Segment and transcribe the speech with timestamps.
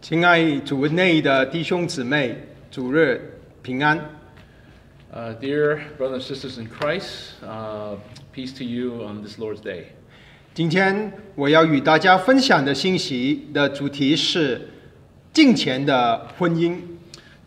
[0.00, 2.36] 亲爱主内的弟兄姊妹，
[2.70, 3.98] 主日平安。
[5.40, 7.34] Dear brothers and sisters in Christ,
[8.34, 9.84] peace to you on this Lord's Day。
[10.52, 14.68] 今天我要与大家分享的信息的主题是
[15.32, 16.78] 金钱的婚姻。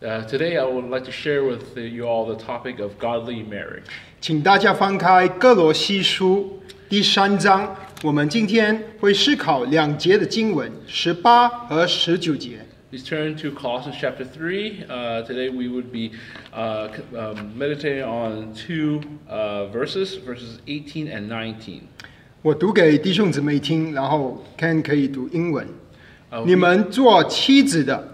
[0.04, 3.84] Uh, today, I would like to share with you all the topic of godly marriage.
[4.20, 6.60] 请大家翻开歌罗西书
[6.90, 12.58] 第三章，我们今天会思考两节的经文，十八和十九节。
[12.90, 14.86] Please turn to Colossians chapter 3.
[14.86, 16.10] Uh, today we would be
[16.52, 21.80] uh, um, meditating on two uh, verses, verses 18 and 19.
[22.42, 25.66] 我读给弟兄姊妹听，然后 Ken 可以读英文。
[26.44, 28.10] 你们做妻子的。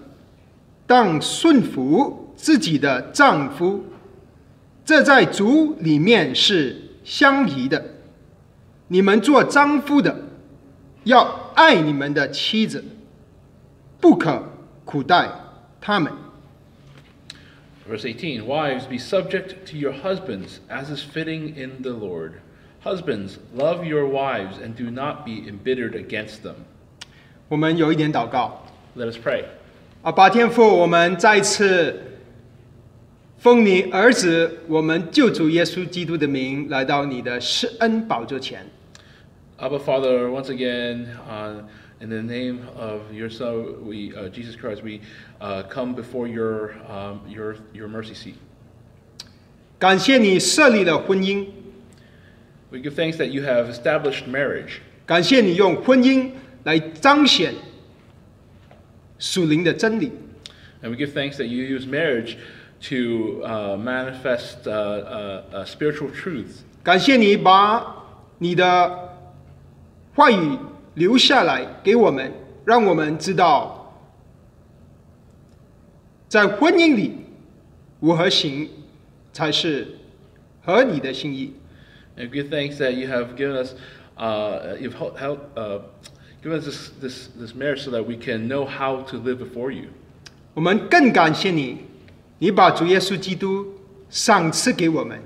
[0.89, 3.83] 当顺服自己的丈夫，
[4.85, 7.83] 这在主里面是相宜的。
[8.87, 10.15] 你们做丈夫的，
[11.05, 12.83] 要爱你们的妻子，
[13.99, 14.43] 不可
[14.85, 15.27] 苦待
[15.81, 16.13] 他们。
[17.89, 22.33] Verse 18 Wives, be subject to your husbands, as is fitting in the Lord.
[22.83, 26.55] Husbands, love your wives and do not be embittered against them.
[27.47, 28.63] 我们有一点祷告。
[28.95, 29.45] Let us pray.
[30.01, 32.19] 阿爸天父，我们再次
[33.37, 38.65] 奉你儿子，我们救主耶稣基督的名，来到你的施恩宝座前。
[39.57, 41.63] Abba Father, once again, uh,
[41.99, 44.99] in the name of your Son, we, uh, Jesus Christ, we
[45.39, 48.35] uh, come before your, um, your, your mercy seat.
[49.79, 51.47] 感谢你设立了婚姻，
[52.71, 54.79] We give thanks that you have established marriage.
[55.05, 56.31] 感谢你用婚姻
[56.63, 57.53] 来彰显
[59.20, 60.10] 属灵的真理。
[60.82, 62.38] And we give thanks that you use marriage
[62.88, 66.62] to uh, manifest uh, uh, uh, spiritual truths.
[66.82, 68.06] 感谢你把
[68.38, 69.16] 你的
[70.14, 70.58] 话语
[70.94, 72.32] 留下来给我们，
[72.64, 73.94] 让我们知道，
[76.28, 77.26] 在婚姻里
[78.00, 78.70] 如何行
[79.32, 79.86] 才是
[80.62, 81.54] 合你的心意。
[82.16, 83.74] And we give thanks that you have given us,
[84.16, 85.38] uh, you've hel-
[86.43, 89.17] hel- uh, given us this, this, this marriage so that we can know how to
[89.17, 89.89] live before you.
[90.53, 91.79] 我们更感谢你，
[92.39, 93.73] 你把主耶稣基督
[94.09, 95.19] 赏赐给我们，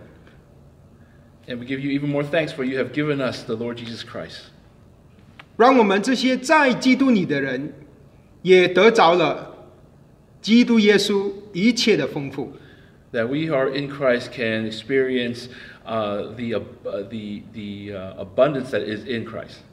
[1.48, 4.04] And we give you even more thanks for you have given us the Lord Jesus
[4.04, 4.50] Christ.
[5.58, 7.74] 让我们这些在基督里的人，
[8.44, 9.68] 也得着了
[10.42, 12.54] 基督耶稣一切的丰富。
[13.12, 15.48] that we are in Christ can experience
[15.86, 19.64] uh, the, ab- uh, the, the uh, abundance that is in Christ.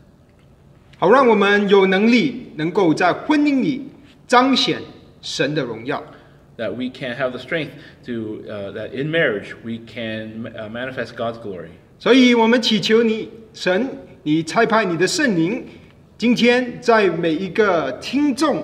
[1.01, 3.87] 好让我们有能力能够在婚姻里
[4.27, 4.79] 彰显
[5.19, 5.99] 神的荣耀。
[6.57, 7.71] That we can have the strength
[8.05, 11.69] to, uh, that in marriage we can uh, manifest God's glory.
[11.97, 13.89] 所以，我们祈求你，神，
[14.21, 15.65] 你差派你的圣灵，
[16.19, 18.63] 今天在每一个听众，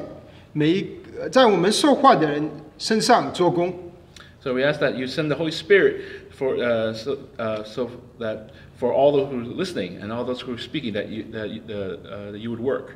[0.54, 0.88] 每一
[1.20, 3.74] 呃在我们说话的人身上做工
[4.44, 5.96] ，So we ask that you send the Holy Spirit
[6.38, 10.42] for, uh, so, uh, so that for all those who are listening and all those
[10.42, 12.96] who are speaking that you, that, you, uh, that you would work.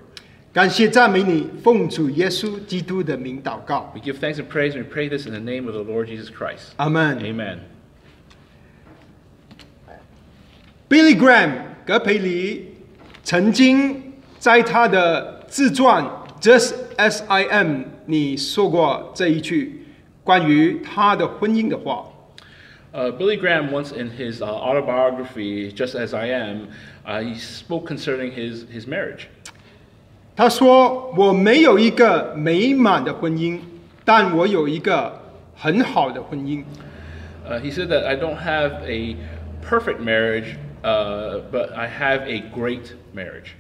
[0.53, 3.91] 感谢赞美你，奉主耶稣基督的名祷告。
[3.95, 6.29] We give thanks and praise and we pray this in the name of the Lord Jesus
[6.29, 6.75] Christ.
[6.77, 7.19] Amen.
[7.23, 7.59] Amen.
[10.89, 11.53] Billy Graham
[11.85, 12.75] 葛培理
[13.23, 16.03] 曾经在他的自传
[16.41, 17.67] 《Just As I Am》
[18.07, 19.85] 里说过这一句
[20.25, 22.05] 关于他的婚姻的话。
[22.94, 26.68] Uh, Billy Graham once in his uh, autobiography, Just As I Am,
[27.04, 29.28] uh, he spoke concerning his, his marriage.
[30.34, 33.58] 他说：“我没有一个美满的婚姻，
[34.04, 35.20] 但我有一个
[35.54, 36.64] 很好的婚姻。
[37.46, 39.16] Uh, he said that I don't have a
[39.62, 43.56] perfect marriage, uh, but I have a great marriage.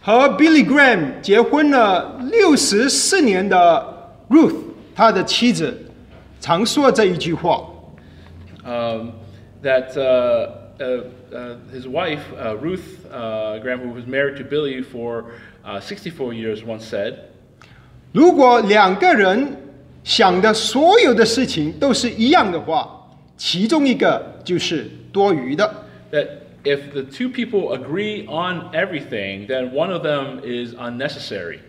[0.00, 4.56] 和 Billy Graham 结婚了六十四年的 Ruth，
[4.96, 5.76] 他的妻子，
[6.40, 7.66] 常说这一句话。
[8.64, 9.12] Um,
[9.62, 11.04] that uh, uh,
[11.34, 15.32] uh, his wife, uh, Ruth uh, Graham, who was married to Billy for
[15.64, 17.14] uh, 64 years, once said,
[18.12, 19.56] 如果两个人
[20.04, 25.84] 想的所有的事情都是一样的话，其中一个就是多余的。
[26.10, 26.26] that
[26.64, 31.60] if the two people agree on everything, then one of them is unnecessary.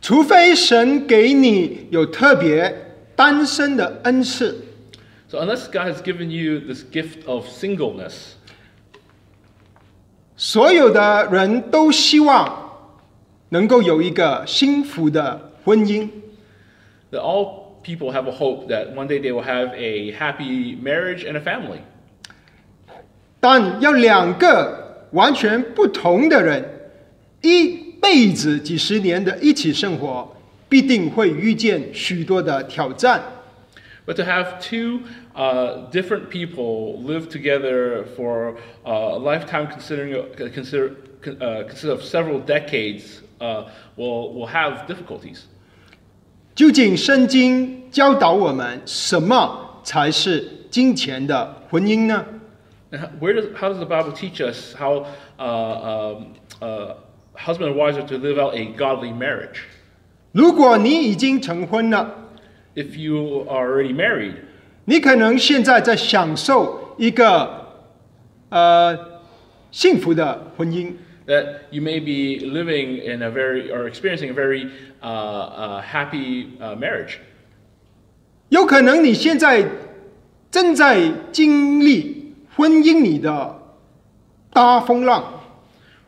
[0.00, 2.72] 除非神给你有特别
[3.16, 4.56] 单身的恩赐，
[5.31, 8.33] So unless God has given you this gift of singleness,
[10.35, 12.89] 所有的人都希望
[13.47, 16.09] 能够有一个幸福的婚姻。
[17.13, 21.37] that all people have a hope that one day they will have a happy marriage and
[21.37, 21.79] a family.
[23.39, 26.91] 但要两个完全不同的人，
[27.41, 30.35] 一辈子几十年的一起生活，
[30.67, 33.23] 必定会遇见许多的挑战。
[34.05, 35.03] But to have two
[35.35, 40.97] uh, different people live together for uh, a lifetime, considering uh, consider,
[41.39, 43.21] uh, consider of several decades,
[43.97, 45.47] will will have difficulties.
[46.55, 52.25] 究竟圣经教导我们什么才是敬虔的婚姻呢
[53.21, 55.05] ？Where does how does the Bible teach us how
[55.37, 56.95] uh, um, uh,
[57.35, 59.61] husband and wives are to live out a godly marriage?
[60.33, 62.20] 如果你已经成婚了。
[62.74, 64.34] If you are already married,
[64.84, 67.84] 你可能现在在享受一个
[68.50, 68.96] 呃
[69.70, 70.92] 幸福的婚姻，
[71.26, 74.68] that you may be living in a very or experiencing a very
[75.00, 77.16] uh, uh, happy uh, marriage.
[78.50, 79.66] 有可能你现在
[80.50, 83.60] 正在经历婚姻里的
[84.52, 85.40] 大风浪，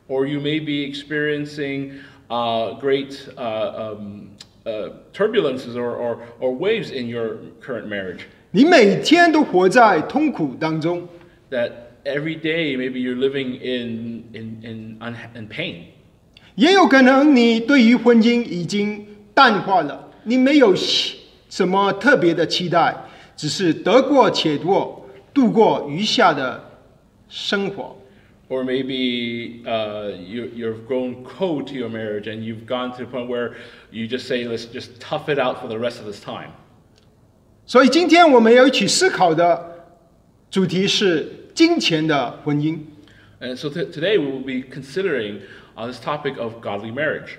[0.07, 1.93] or you may be experiencing
[2.29, 4.29] uh, great uh, um,
[4.66, 8.22] uh, turbulences or, or, or waves in your current marriage.
[8.52, 11.08] 你每天都活在痛苦当中。
[11.50, 11.72] That
[12.04, 15.86] every day maybe you're living in, in, in, un- in pain.
[16.56, 22.96] 也有可能你对于婚姻已经淡化了，你没有什么特别的期待，
[23.36, 26.64] 只是得过且过，度过余下的
[27.28, 27.96] 生活。
[28.54, 33.28] or maybe uh, you, have grown cold to your marriage and you've gone to the point
[33.28, 33.56] where
[33.92, 36.52] you just say, let's just tough it out for the rest of this time.
[37.66, 39.88] 所以今天我们要一起思考的
[40.52, 42.78] 主题是敬虔的婚姻。
[43.40, 45.40] And so today we will be considering
[45.76, 47.38] on this topic of godly marriage.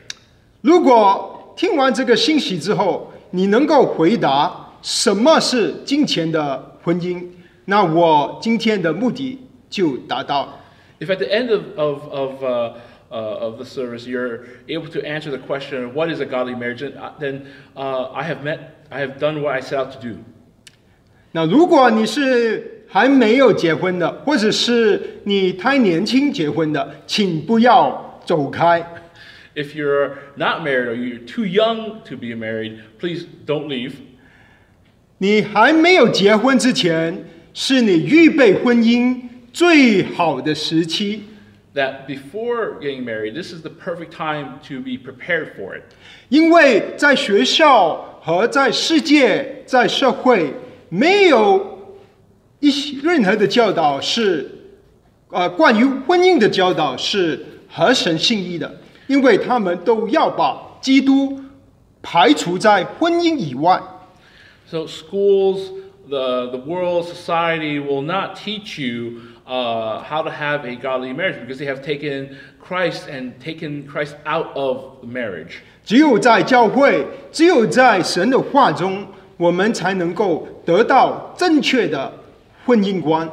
[0.63, 7.25] 如果听完这个信息之后，你能够回答什么是敬虔的婚姻，
[7.67, 9.39] 那我今天的目的
[9.71, 10.64] 就达到了。
[11.00, 12.74] If at the end of, of, of, uh,
[13.12, 16.82] uh, of the service you're able to answer the question, what is a godly marriage,
[16.82, 20.00] then, uh, then uh, I have met, I have done what I set out to
[20.02, 20.18] do.
[21.32, 28.84] 那如果你是还没有结婚的，或者是你太年轻结婚的，请不要走开。
[29.56, 33.94] If you're not married or you're too young to be married, please don't leave.
[35.20, 39.18] 你还没有结婚之前，是你预备婚姻
[39.54, 41.24] 最好的时期，
[41.76, 45.84] That before getting married, this is the perfect time to be prepared for it.
[46.30, 50.54] 因为在学校和在世界、在社会，
[50.90, 51.96] 没有
[52.60, 54.50] 一些任何的教导是，
[55.30, 61.40] 呃，关于婚姻的教导是合神心意的，因为他们都要把基督
[62.02, 63.80] 排除在婚姻以外。
[64.68, 65.70] So schools,
[66.08, 71.40] the, the world, society will not teach you uh, how to have a godly marriage
[71.46, 75.62] because they have taken Christ and taken Christ out of marriage.
[75.86, 79.08] 只有在教会，只有在神的话中，
[79.38, 82.14] 我们才能够得到正确的
[82.66, 83.30] 婚姻观。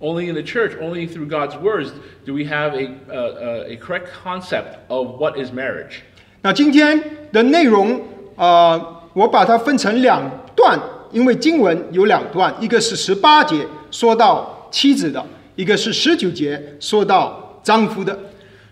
[0.00, 1.90] Only in the church, only through God's words,
[2.26, 6.00] do we have a, uh, a correct concept of what is marriage.
[6.40, 8.00] 那今天的内容，
[8.34, 10.76] 呃，我把它分成两段，
[11.12, 15.24] 因为经文有两段，一个是十八节说到妻子的，
[15.56, 18.18] 一个是十九节说到丈夫的。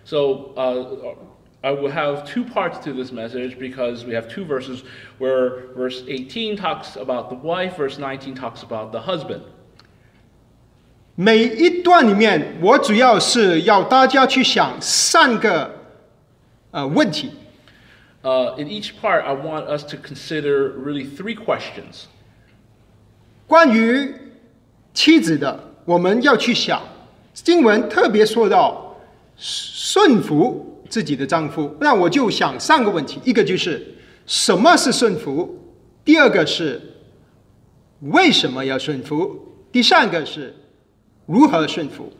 [0.03, 1.15] So uh,
[1.61, 4.81] I will have two parts to this message because we have two verses
[5.19, 9.41] where verse 18 talks about the wife, verse 19 talks about the husband.
[11.15, 15.71] 每一段里面，我主要是要大家去想三个
[16.71, 17.31] 呃问题。
[18.23, 22.05] Uh, in each part, I want us to consider really three questions.
[23.47, 24.15] 关于
[24.93, 26.81] 妻子的， 我们要去想，
[27.33, 28.95] 经文特别说到
[29.37, 35.57] 顺服自己的丈夫，那我就想三个问题：一个就是什么是顺服，
[36.03, 36.81] 第二个是
[38.01, 39.39] 为什么要顺服，
[39.71, 40.53] 第三个是
[41.25, 42.11] 如何顺服。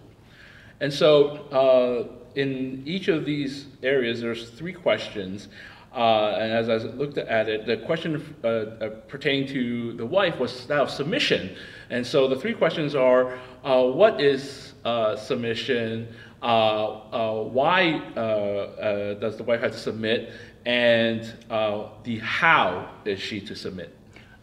[0.80, 5.48] And so, uh, in each of these areas, there's three questions.
[5.94, 10.40] Uh, and as I looked at it, the question uh, uh, pertaining to the wife
[10.40, 11.50] was that of submission.
[11.90, 16.07] And so the three questions are uh, what is uh, submission?
[16.41, 20.31] Uh, uh, why uh, uh, does the wife have to submit?
[20.65, 23.89] And uh, the how is she to submit?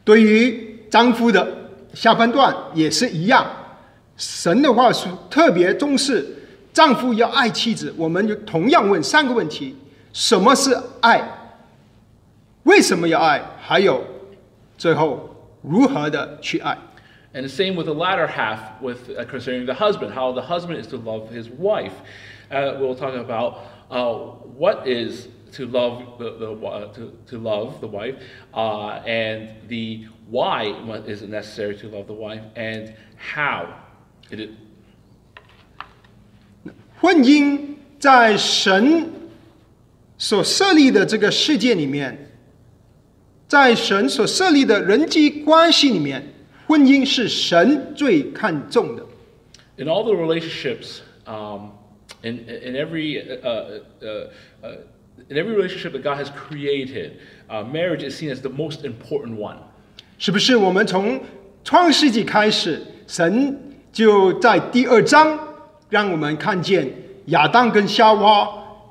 [0.03, 1.47] 对于丈夫的
[1.93, 3.45] 下半段也是一样，
[4.17, 6.25] 神的话是特别重视
[6.73, 7.93] 丈夫要爱妻子。
[7.97, 9.75] 我们就同样问三个问题：
[10.11, 11.21] 什么是爱？
[12.63, 13.41] 为什么要爱？
[13.61, 14.03] 还有
[14.77, 15.29] 最后
[15.61, 16.77] 如何的去爱？
[17.34, 20.86] And the same with the latter half, with uh, concerning the husband, how the husband is
[20.88, 21.92] to love his wife.
[22.50, 24.14] Uh, we'll talk about uh,
[24.56, 28.14] what is to love the, the uh, to, to love the wife,
[28.54, 33.74] uh, and the why what is it necessary to love the wife, and how
[34.30, 34.50] it is.
[37.00, 39.10] 婚姻在神
[40.16, 42.30] 所设立的这个世界里面，
[43.46, 46.22] 在神所设立的人际关系里面，
[46.67, 49.05] 婚姻是神最看重的。
[49.77, 51.71] In all the relationships, um,
[52.21, 54.29] in, in every uh, uh, uh,
[54.61, 54.77] uh,
[55.29, 57.13] in every relationship that God has created,
[57.49, 59.57] uh, marriage is seen as the most important one.
[60.19, 60.55] 是不是？
[60.55, 61.21] 我们从
[61.63, 65.37] 创世纪开始，神就在第二章
[65.89, 66.89] 让我们看见
[67.27, 68.49] 亚当跟夏娃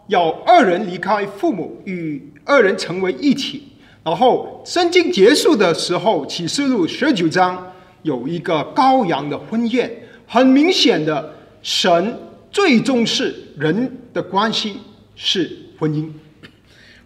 [0.08, 3.71] 要二人离开父母，与二人成为一体。
[4.03, 7.73] 然后圣经结束的时候，启示录十九章
[8.03, 9.91] 有一个羔羊的婚宴，
[10.25, 12.17] 很明显的，神
[12.49, 14.77] 最重视人的关系
[15.15, 16.09] 是婚姻。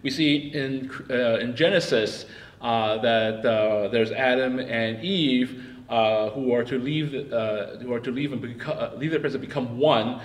[0.02, 2.24] We see in, uh, in Genesis
[2.60, 5.50] uh, that uh, there's Adam and Eve
[5.88, 9.20] uh, who are to leave, uh, who are to leave and become, uh, leave their
[9.20, 10.20] parents and become one,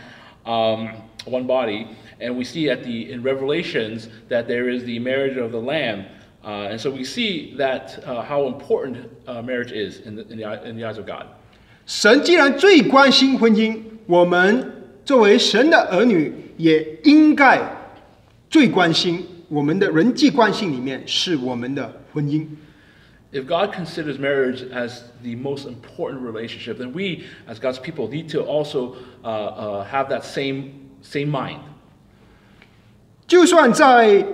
[0.46, 0.90] um,
[1.26, 1.88] one body.
[2.20, 6.06] And we see at the in Revelations that there is the marriage of the Lamb.
[6.44, 8.98] Uh, and so we see that uh, how important
[9.28, 11.26] uh, marriage is in the, in, the, eye- in the eyes of God.
[11.86, 14.72] 神既然最关心婚姻，我们
[15.04, 17.60] 作为神的儿女，也应该
[18.50, 22.46] 最关心我们的人际关系里面是我们的婚姻。
[23.34, 28.30] If God considers marriage as the most important relationship, then we, as God's people, need
[28.32, 30.72] to also uh, uh, have that same,
[31.02, 31.60] same mind.
[33.28, 34.26] 就算在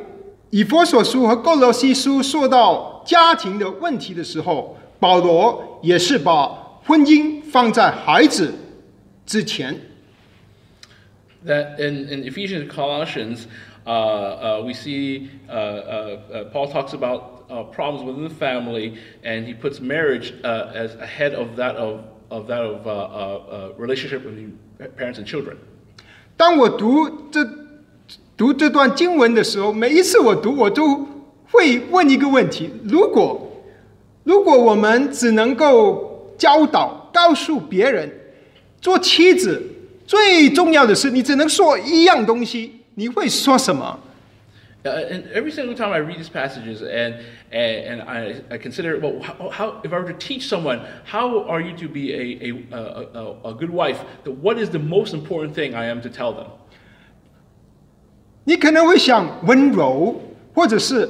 [0.50, 6.46] 以弗所书和歌罗西书说到家庭的问题的时候，保罗也是把
[6.86, 8.54] 婚姻放在孩子
[9.26, 9.78] 之前。
[11.46, 13.46] That in in Ephesians and Colossians,
[13.86, 18.94] uh, uh, we see uh, uh, uh, Paul talks about uh, problems within the family,
[19.22, 22.00] and he puts marriage uh, as ahead of that of
[22.30, 24.58] of that of uh, uh, uh relationship between
[24.96, 25.56] parents and children.
[26.36, 27.44] 当我读这
[28.38, 31.04] 读这段经文的时候，每一次我读，我都
[31.50, 33.64] 会问一个问题：如果
[34.22, 38.08] 如果我们只能够教导、告诉别人，
[38.80, 39.60] 做妻子
[40.06, 43.98] 最重要的是，你只能说一样东西，你会说什么
[44.84, 47.14] ？Uh, and every single time I read these passages and,
[47.50, 51.44] and, and I, I consider, well, how, how, if I were to teach someone, how
[51.48, 53.98] are you to be a, a, a, a, good wife?
[54.22, 56.46] The, what is the most important thing I am to tell them?
[58.48, 60.18] 你可能会想温柔，
[60.54, 61.06] 或者是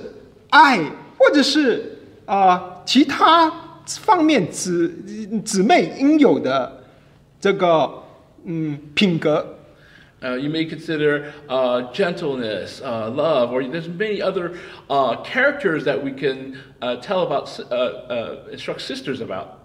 [0.50, 0.76] 爱，
[1.16, 3.48] 或者是啊、呃其他
[3.86, 4.88] 方面姊
[5.44, 6.82] 姊妹应有的
[7.38, 7.88] 这个
[8.44, 9.54] 嗯品格。
[10.20, 14.54] Uh, you may consider uh, gentleness, uh, love, or there's many other
[14.88, 17.76] uh, characters that we can uh, tell about, uh,
[18.08, 19.60] uh, instruct sisters about.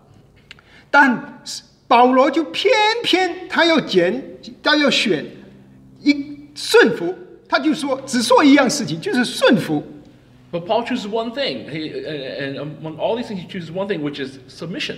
[0.91, 1.41] 但
[1.87, 4.21] 保罗就偏偏他要拣，
[4.61, 5.25] 他要选
[6.03, 7.15] 一顺服，
[7.47, 9.83] 他就说只说一样事情，就是顺服。
[10.51, 11.89] But Paul chooses one thing, he,
[12.39, 14.97] and, among all these things, he chooses one thing, which is submission.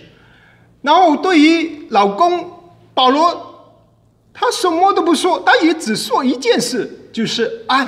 [0.81, 3.81] 然后对于老公保罗，
[4.33, 7.87] 他什么都不说，他也只说一件事，就是爱。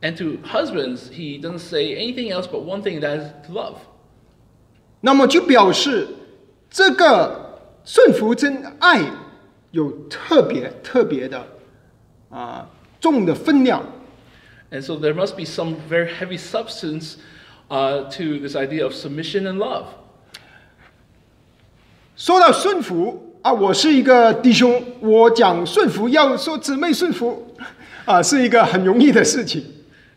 [0.00, 3.74] And to husbands, he doesn't say anything else but one thing, that is love.
[5.00, 6.06] 那么就表示
[6.70, 9.00] 这个顺服真爱
[9.72, 11.44] 有特别特别的
[12.30, 13.83] 啊、重的分量。
[14.71, 17.17] And so there must be some very heavy substance
[17.69, 19.85] uh, to this idea of submission and love.
[22.15, 27.55] 说到顺服啊，我是一个弟兄，我讲顺服，要说姊妹顺服
[28.05, 29.63] 啊，是一个很容易的事情。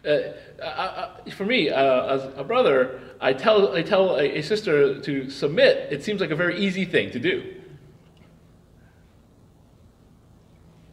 [0.04, 0.20] Uh,
[0.58, 0.86] I,
[1.26, 5.28] I, for me, uh, as a brother, I tell, I tell a, a sister to
[5.28, 5.88] submit.
[5.90, 7.42] It seems like a very easy thing to do.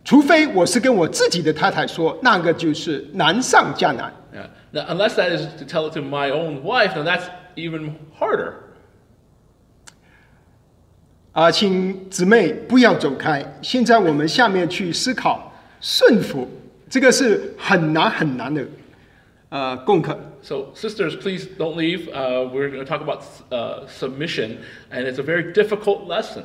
[0.08, 4.10] 除非我是跟我自己的太太说，那个就是难上加难。
[4.32, 4.46] Yeah.
[4.72, 7.24] Now, unless that is to tell it to my own wife, then that's
[7.56, 8.54] even harder.
[11.32, 13.58] 啊，请姊妹不要走开。
[13.60, 16.48] 现在我们下面去思考顺服，
[16.88, 18.64] 这个是很难很难的
[19.50, 20.18] 呃功课。
[20.40, 22.08] So, sisters, please don't leave.
[22.08, 24.60] Uh, we're going to talk about uh, submission,
[24.90, 26.44] and it's a very difficult lesson.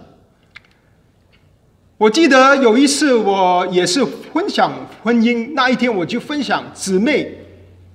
[2.04, 4.70] 我记得有一次，我也是分享
[5.02, 7.34] 婚姻那一天，我就分享姊妹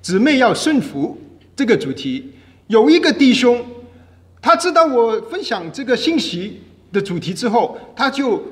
[0.00, 1.18] 姊妹要顺服
[1.54, 2.32] 这个主题。
[2.68, 3.62] 有一个弟兄，
[4.40, 8.42] 他知道我分享这个信息的主题之后，他就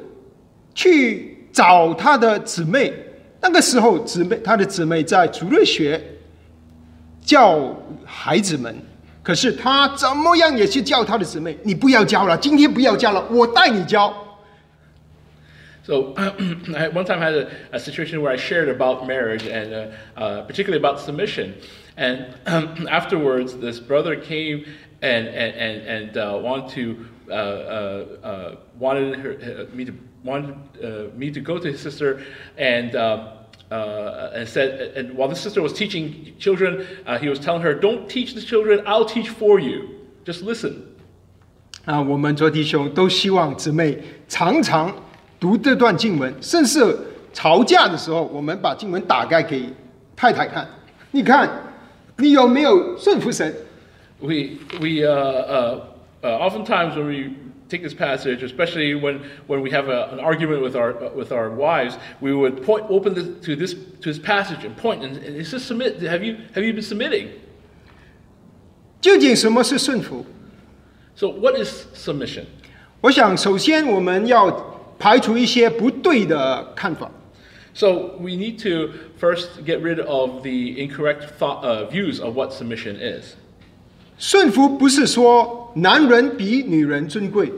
[0.75, 2.93] 去找他的姊妹，
[3.41, 5.99] 那个时候，姊妹他的姊妹在主日学
[7.25, 8.77] 教孩子们，
[9.23, 14.15] 可是他怎么样也去教他的姊妹，你不要教了，今天不要教了，我带你教。
[15.86, 20.42] So I one time had a, a situation where I shared about marriage and uh, uh,
[20.44, 21.56] particularly about submission.
[21.98, 24.66] And afterwards, this brother came
[25.02, 29.32] and and and, and uh, wanted to uh, uh, uh, wanted her,
[29.72, 32.22] uh, me to wanted uh, me to go to his sister
[32.58, 32.96] and.
[32.96, 33.38] Uh,
[33.72, 37.74] uh, and said, and while the sister was teaching children, uh, he was telling her,
[37.74, 38.82] "Don't teach the children.
[38.86, 39.88] I'll teach for you.
[40.26, 40.74] Just listen."
[41.86, 43.98] 啊，我们做弟兄都希望姊妹
[44.28, 44.94] 常常
[45.40, 46.96] 读这段经文，甚至
[47.34, 49.66] 吵架的时候，我们把经文打开给
[50.16, 50.68] 太太看，
[51.12, 51.50] 你看
[52.18, 53.54] 你有没有顺服神？
[54.20, 55.80] We, we uh, uh,
[56.22, 57.34] uh, oftentimes when we
[57.70, 61.32] take this passage, especially when, when we have a, an argument with our, uh, with
[61.32, 65.18] our wives, we would point, open this, to, this, to this passage and point, and,
[65.18, 66.00] and it says submit.
[66.02, 67.30] Have you, have you been submitting?
[69.02, 70.24] 究竟什么是顺服？
[71.16, 72.44] So what is submission?
[73.02, 74.52] 我想，首先我们要
[74.99, 77.11] 排除一些不对的看法。
[77.75, 82.97] So we need to first get rid of the incorrect thought, uh, views of what submission
[82.97, 83.35] is.
[84.19, 87.53] 顺服不是说男人比女人尊贵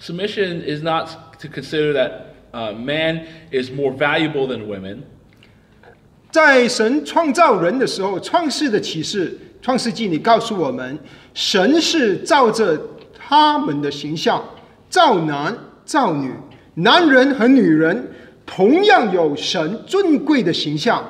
[0.00, 1.08] ，Submission is not
[1.40, 2.10] to consider that
[2.52, 5.02] uh, man is more valuable than women.
[6.32, 10.98] 在神创造人的时候，创世的启示，创世纪里告诉我们，
[11.32, 12.76] 神是照着
[13.16, 14.44] 他们的形象
[14.90, 16.32] 造男造女，
[16.75, 18.11] 男人和女人
[18.45, 21.07] 同样有神尊贵的形象。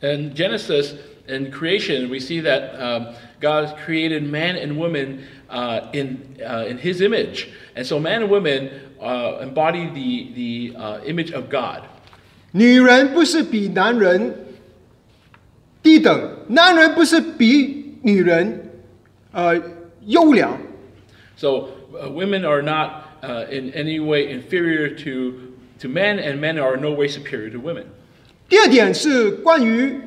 [0.00, 0.94] In Genesis
[1.28, 6.78] and creation, we see that um, God created man and woman uh, in, uh, in
[6.78, 7.48] His image.
[7.74, 11.82] And so man and woman uh, embody the, the uh, image of God.
[12.52, 14.34] 女人不是比男人
[15.82, 18.70] 低等，男人不是比女人
[19.32, 19.54] 呃
[20.06, 20.58] 优良。
[21.36, 25.33] So uh, women are not Uh, in any way inferior to,
[25.79, 27.85] to men, and men are in no way superior to women.
[28.49, 29.99] 第二点是关于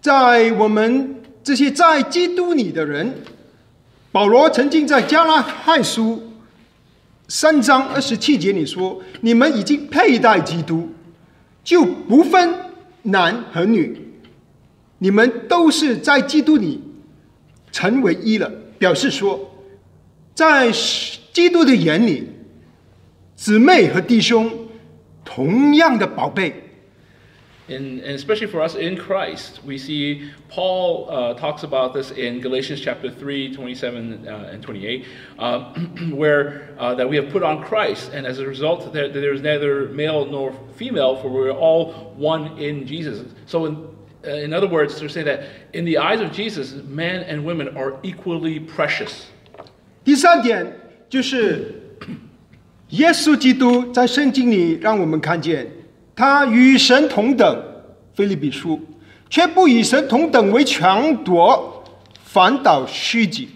[0.00, 3.14] 在我们这些在基督里的人，
[4.12, 6.32] 保罗曾经在加拉太书
[7.28, 10.88] 三章二十七节里说：“你们已经佩戴基督，
[11.64, 12.54] 就不分
[13.02, 14.00] 男和女，
[14.98, 16.80] 你们都是在基督里
[17.72, 19.56] 成为一了。”表示说，
[20.34, 20.70] 在
[21.35, 22.29] 基督的眼里，
[23.35, 24.51] 姊妹和弟兄
[25.23, 26.53] 同样的宝贝。
[27.67, 32.41] In, and especially for us in Christ, we see Paul uh, talks about this in
[32.41, 35.05] Galatians chapter 3, 27 uh, and 28,
[35.39, 35.73] uh,
[36.11, 39.41] where uh, that we have put on Christ, and as a result, there, there is
[39.41, 43.23] neither male nor female, for we're all one in Jesus.
[43.45, 43.87] So, in,
[44.25, 47.77] uh, in other words, to say that in the eyes of Jesus, men and women
[47.77, 49.27] are equally precious.
[50.03, 50.65] 第三点
[51.08, 51.82] 就是，
[52.90, 55.70] 耶稣基督在圣经里让我们看见，
[56.14, 57.62] 他与神同等，
[58.14, 58.80] 菲利比书，
[59.30, 61.84] 却不与神同等为强夺，
[62.24, 63.48] 反倒虚己。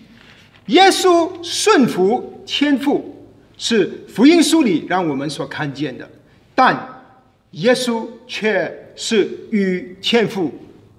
[0.67, 3.27] 耶稣顺服天父，
[3.59, 6.09] 是福音书里让我们所看见的，
[6.55, 7.05] 但
[7.53, 10.53] 耶稣却是与天父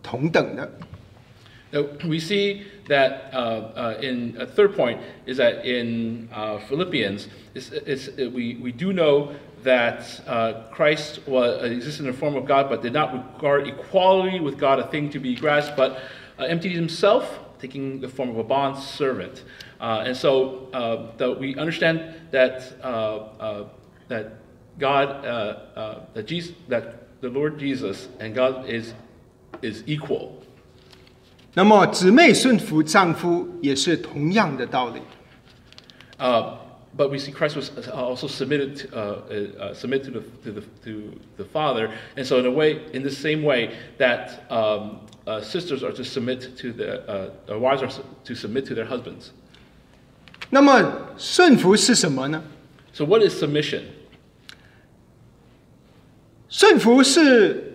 [0.04, 0.70] 同等的。
[1.72, 2.58] Now, we see
[2.92, 8.28] that uh, uh, in a third point is that in uh, Philippians, it's, it's, it,
[8.28, 12.82] we, we do know that uh, Christ was, existed in the form of God, but
[12.82, 16.00] did not regard equality with God a thing to be grasped, but
[16.40, 19.44] emptied himself, taking the form of a bond servant.
[19.80, 20.68] And so
[21.18, 24.32] the, we understand that, that
[24.80, 28.94] God, uh, uh, that, Jesus, that the Lord Jesus and God is,
[29.62, 30.41] is equal.
[31.55, 35.01] 那么姊妹顺服丈夫也是同样的道理。
[36.19, 36.55] Uh,
[36.97, 40.63] but we see Christ was also submitted to, uh, uh, submit to the, to, the,
[40.85, 41.91] to the Father.
[42.17, 46.03] And so, in a way, in the same way that um, uh, sisters are to
[46.05, 49.31] submit to the, uh, uh, wives are su- to submit to their husbands.
[50.51, 52.43] 那么顺服是什么呢？
[52.95, 53.83] So, what is submission?
[56.49, 57.75] 顺服是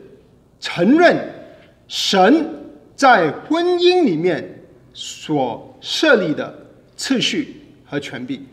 [0.60, 2.55] 承认神
[2.97, 4.63] 在婚姻里面
[4.95, 8.45] 所设立的次序和权柄。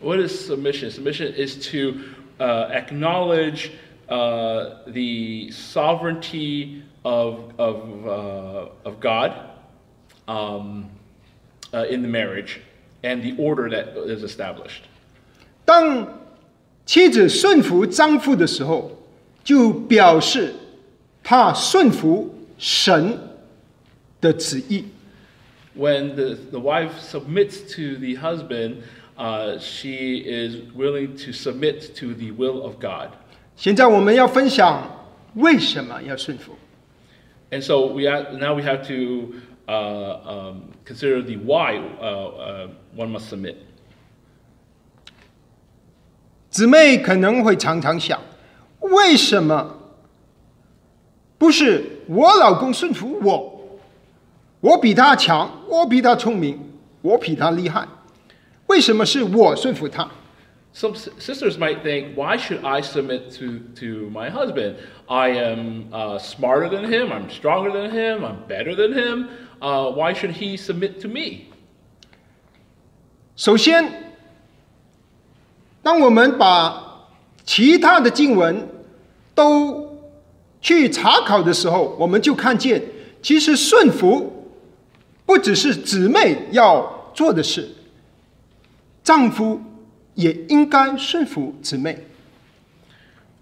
[0.00, 0.90] What is submission?
[0.90, 1.94] Submission is to
[2.38, 3.70] uh, acknowledge
[4.08, 9.32] uh, the sovereignty of, of, uh, of God
[10.28, 10.90] um,
[11.72, 12.60] uh, in the marriage
[13.02, 14.82] and the order that is established.
[15.64, 16.18] 当
[16.84, 18.90] 妻子顺服丈夫的时候，
[19.42, 20.52] 就表示
[21.22, 23.18] 她顺服神
[24.21, 24.85] 的旨意。
[25.75, 28.77] When the, the wife submits to the husband,
[29.15, 33.09] uh, she is willing to submit to the will of God.
[33.55, 36.53] 现在我们要分享为什么要顺服。
[37.51, 39.35] And so we have, now we have to
[39.67, 43.55] uh, um, consider the why uh, uh, one must submit.
[46.49, 48.19] 姊妹可能会常常想，
[48.79, 49.77] 为什么
[51.37, 53.50] 不是我老公顺服我？
[54.62, 56.56] 我比他强，我比他聪明，
[57.02, 57.84] 我比他厉害，
[58.68, 60.08] 为什么是我顺服他
[60.72, 64.76] ？Some sisters might think, why should I submit to, to my husband?
[65.06, 69.26] I am uh, smarter than him, I'm stronger than him, I'm better than him.
[69.60, 71.48] Uh, why should he submit to me?
[73.34, 74.14] 首先，
[75.82, 77.08] 当我们把
[77.44, 78.68] 其他的经文
[79.34, 79.98] 都
[80.60, 82.80] 去查考的时候，我们就看见，
[83.20, 84.41] 其实顺服
[85.24, 87.68] 不只是姊妹要做的事，
[89.02, 89.60] 丈夫
[90.14, 91.98] 也应该顺服姊妹。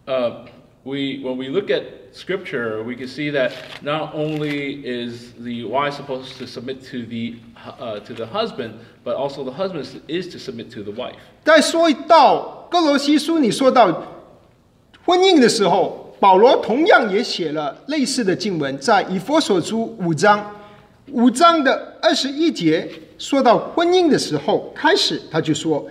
[0.07, 0.45] Uh,
[0.83, 5.95] we, when we look at scripture, we can see that not only is the wife
[5.95, 7.35] supposed to submit to the,
[7.79, 8.73] uh, to the husband,
[9.05, 11.15] but also the husband is- to submit to the wife.
[11.45, 13.87] 在说到哥罗西书，你说到
[15.05, 20.55] 婚姻的时候，保罗同样也写了类似的经文，在以佛所书五章
[21.13, 25.89] 五章的二十一节，说到婚姻的时候，开始他就说：“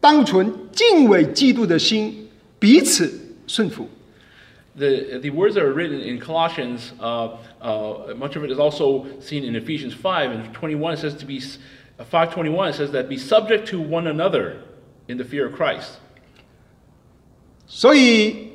[0.00, 3.12] 当存敬畏基督的心，彼此
[3.46, 3.88] 顺服。
[4.76, 9.44] The, the words that are written in Colossians, uh, uh, much of it is also seen
[9.44, 10.94] in Ephesians 5 and 21.
[10.94, 11.40] It says to be,
[11.98, 14.62] uh, 521, it says that be subject to one another
[15.08, 15.98] in the fear of Christ.
[17.66, 18.48] ”所以，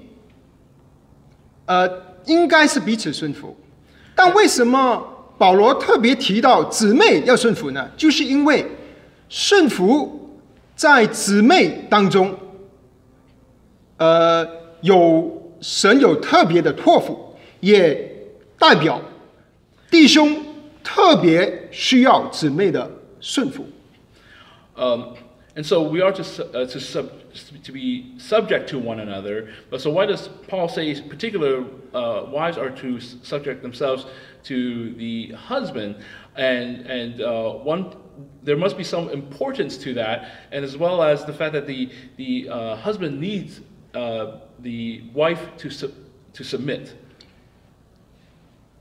[1.65, 3.55] 呃，应该是彼此顺服。
[4.15, 7.89] 但为什么保罗特别提到姊妹要顺服呢？
[7.97, 8.65] 就是因为
[9.27, 10.39] 顺服
[10.75, 12.33] 在姊妹当中，
[13.97, 14.47] 呃，
[14.81, 17.93] 有神有特别的托付，也
[18.57, 19.01] 代表
[19.89, 20.37] 弟兄
[20.83, 23.65] 特别需要姊妹的顺服。
[24.75, 25.13] 呃
[25.56, 27.10] and so we are to, su- uh, to, sub,
[27.64, 29.48] to be subject to one another.
[29.68, 34.06] But so why does Paul say particular uh, wives are to s- subject themselves
[34.44, 35.96] to the husband?
[36.36, 37.96] And, and uh, one,
[38.44, 41.90] there must be some importance to that, and as well as the fact that the,
[42.16, 43.60] the uh, husband needs
[43.94, 45.90] uh, the wife to, sub,
[46.34, 46.94] to submit.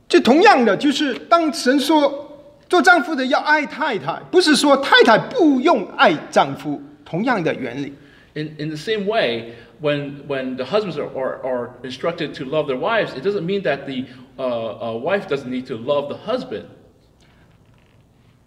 [0.08, 2.23] 这同样的，就是当神说
[2.69, 7.93] 做丈夫的要爱太太，不是说太太不用爱丈夫，同样的原理。
[8.35, 12.79] In, in the same way, when, when the husbands are, are, are instructed to love their
[12.79, 16.65] wives, it doesn't mean that the uh, uh, wife doesn't need to love the husband.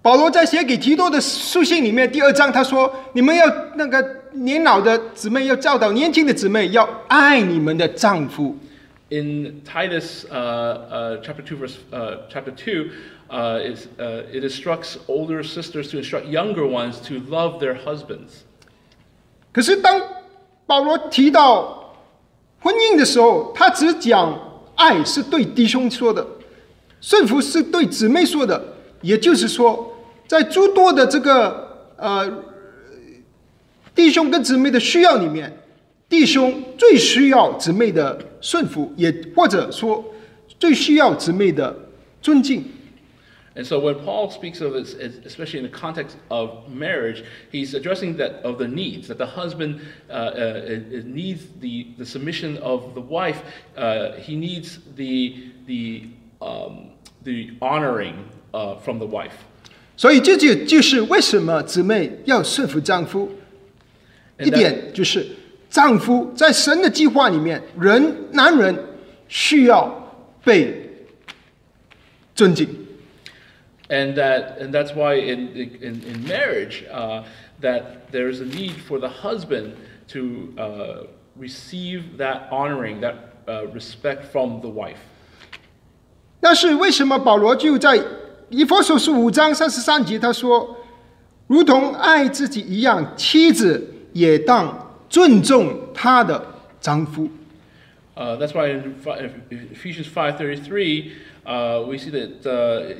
[0.01, 4.03] 保罗在写给提多的书信里面第二章，他说：“你们要那个
[4.33, 8.57] 年老的姊妹要教导年轻的姊妹要爱你们的丈夫。
[9.09, 12.89] In Titus uh, uh, chapter two, verse, uh, chapter 2
[13.29, 18.43] uh, is, uh, it instructs older sisters to instruct younger ones to love their husbands.
[19.51, 20.01] ”可是当
[20.65, 21.95] 保罗提到
[22.59, 26.25] 婚姻的时候，他只讲爱是对弟兄说的，
[27.01, 29.93] 顺服是对姊妹说的，也就是说，
[30.27, 32.43] 在诸多的这个呃
[33.95, 35.57] 弟兄跟姊妹的需要里面，
[36.07, 40.03] 弟兄最需要姊妹的顺服，也或者说
[40.59, 41.75] 最需要姊妹的
[42.21, 42.63] 尊敬。
[43.56, 48.16] And so when Paul speaks of this, es- especially in the context of marriage, he's addressing
[48.16, 52.56] that of the needs, that the husband uh, uh, it- it needs the, the submission
[52.62, 53.42] of the wife.
[53.76, 56.04] Uh, he needs the, the,
[56.40, 56.92] um,
[57.24, 59.34] the honoring uh, from the wife.
[59.98, 63.30] 所以这就就是为什么姊妹要顺服丈夫。
[64.38, 65.26] And 一点就是，
[65.68, 68.74] 丈夫在神的计划里面，人男人
[69.28, 70.90] 需要被
[72.34, 72.66] 尊敬。
[73.88, 77.24] And that, and that's why in, in, in marriage, uh,
[77.60, 79.74] that there's a need for the husband
[80.08, 83.14] to uh, receive that honoring, that
[83.46, 85.00] uh, respect from the wife.
[86.40, 88.00] 但是为什么保罗就在
[88.48, 90.76] 以佛所书五章三十三节他说，
[91.46, 96.42] 如同爱自己一样，妻子也当尊重她的
[96.80, 97.28] 丈夫。
[98.14, 99.30] Uh, that's why in Phi-
[99.72, 101.10] Ephesians 5:33,
[101.46, 102.94] uh, we see that uh,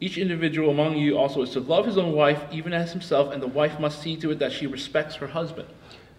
[0.00, 3.40] each individual among you also is to love his own wife even as himself, and
[3.40, 5.66] the wife must see to it that she respects her husband.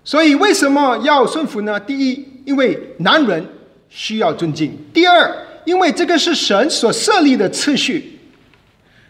[0.03, 1.79] 所以为什么要顺服呢？
[1.79, 3.47] 第一，因为男人
[3.89, 8.19] 需要尊敬；第二，因为这个是神所设立的次序。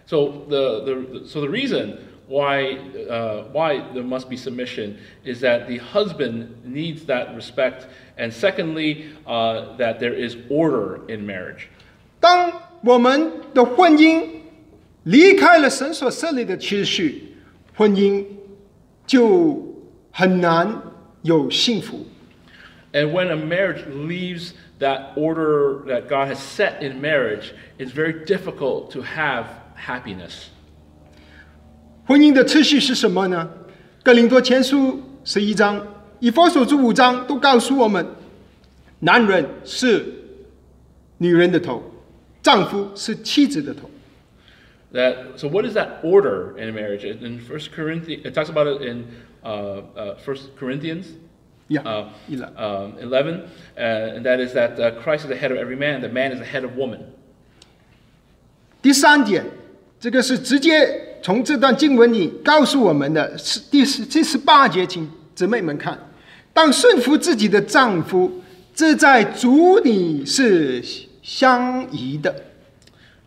[0.05, 2.77] So the, the so the reason why
[3.09, 7.87] uh, why there must be submission is that the husband needs that respect,
[8.17, 11.69] and secondly, uh, that there is order in marriage.
[12.19, 12.51] 当
[12.83, 14.23] 我们的婚姻
[15.04, 17.36] 离开了神所设立的秩序，
[17.74, 18.24] 婚姻
[19.06, 19.74] 就
[20.10, 20.82] 很难
[21.22, 22.06] 有幸福。
[22.92, 28.90] And when a marriage leaves that order that God has set in marriage, it's very difficult
[28.92, 29.44] to have
[29.76, 30.48] happiness.
[32.06, 33.50] 婚姻的秩序是什么呢？
[34.02, 35.86] 哥林多前书十一章、
[36.20, 38.06] 以佛所书五章都告诉我们，
[39.00, 40.04] 男人是
[41.18, 41.82] 女人的头，
[42.42, 43.90] 丈夫是妻子的头。
[44.93, 47.03] That so what is that order in marriage?
[47.03, 49.05] In First Corinthians, it talks about it in
[49.43, 51.07] uh, uh, First Corinthians
[51.69, 52.53] 呀 uh,，一了。
[52.55, 53.41] um, 11,
[53.75, 56.09] uh, and that is that uh, Christ is the head of every man, and the
[56.09, 56.99] man is the head of woman.
[58.83, 59.43] 第三点，
[59.99, 65.97] 这个是直接从这段经文里告诉我们的，是第十第十八节，请姊妹们看：
[66.53, 68.43] 当顺服自己的丈夫，
[68.75, 70.83] 这在主里是
[71.23, 72.46] 相宜的。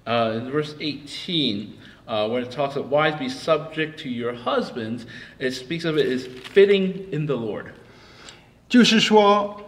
[0.07, 1.75] Uh, in verse 18,
[2.07, 5.05] uh, when it talks about wives be subject to your husbands,
[5.41, 7.73] it speaks of it as fitting in the Lord.
[8.69, 9.61] 就是说，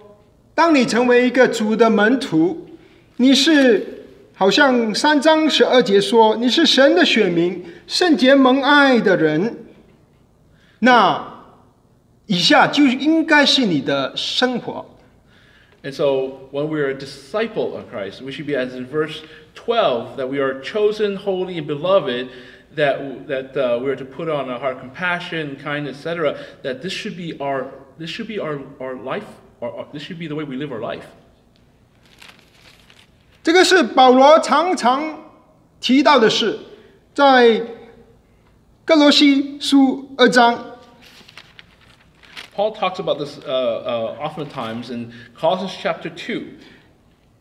[0.54, 2.68] 当你成为一个主的门徒，
[3.16, 9.56] 你是好像三章十二节说，你是神的选民，圣洁蒙爱的人，
[10.78, 11.42] 那
[12.26, 14.86] 以下就应该是你的生活。
[15.82, 19.22] And so, when we're a disciple of Christ, we should be, as in verse
[19.65, 22.29] 12 that we are chosen, holy, and beloved,
[22.75, 26.91] that, that uh, we are to put on our heart compassion, kindness, etc., that this
[26.91, 29.27] should be our, this should be our, our life,
[29.61, 31.05] our, our, this should be the way we live our life.
[33.43, 35.19] 这个是保罗常常
[35.81, 36.57] 提到的事，
[37.13, 37.59] 在
[38.85, 40.73] 歌罗西书二章
[42.55, 46.59] Paul talks about this uh, uh, oftentimes in Colossians chapter 2.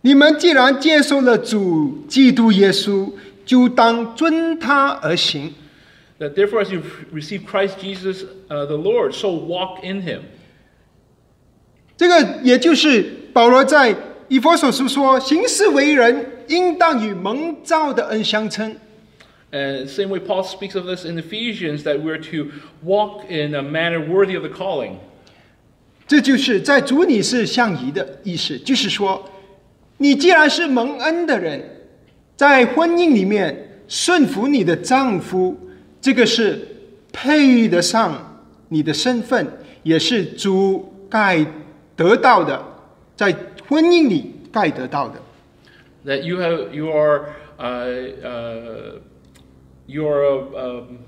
[0.02, 3.10] 你们既然接受了主基督耶稣，
[3.44, 5.54] 就当遵他而行。
[6.18, 10.20] That therefore, as you've received Christ Jesus uh, the Lord, so walk in him.
[11.96, 13.96] 这个也就是保罗在
[14.28, 18.76] 以佛所书说：“行事为人，应当与蒙召的恩相称。
[19.52, 22.50] And same way Paul speaks of this in Ephesians, that we're to
[22.84, 24.94] walk in a manner worthy of the calling.
[26.08, 29.28] ”这就是在主里是相宜的意思，就是说，
[30.02, 31.62] 你既然是蒙恩的人，
[32.34, 35.56] 在婚姻里面顺服你的丈夫，
[36.00, 36.58] 这个是
[37.12, 39.46] 配得上你的身份，
[39.84, 41.46] 也是主该
[41.94, 42.60] 得到的，
[43.14, 43.32] 在
[43.68, 45.20] 婚姻里该得到的。
[46.04, 48.98] That you have, you are, uh, uh,
[49.86, 50.98] you are a, um,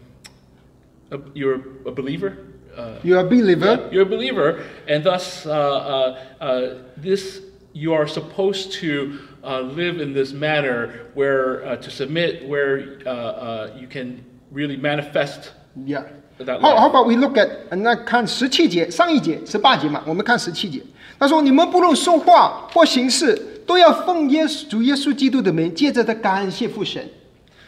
[1.10, 2.34] a, you're a believer.
[2.76, 3.80] Uh, You are a believer.
[3.90, 6.60] You're a believer, and thus uh, uh, uh,
[7.02, 7.40] this
[7.73, 13.09] you are supposed to uh, live in this manner where uh, to submit, where uh,
[13.09, 15.51] uh, you can really manifest
[15.85, 16.03] Yeah.
[16.39, 16.89] that How, how life.
[16.89, 20.81] about we look at 呃那看十七节，上一节十八节嘛，我们看十七节。
[21.19, 23.35] 他说：“你们不论说话或行事，
[23.67, 27.03] 都要奉耶稣主耶稣基督的名，借着的感谢父神。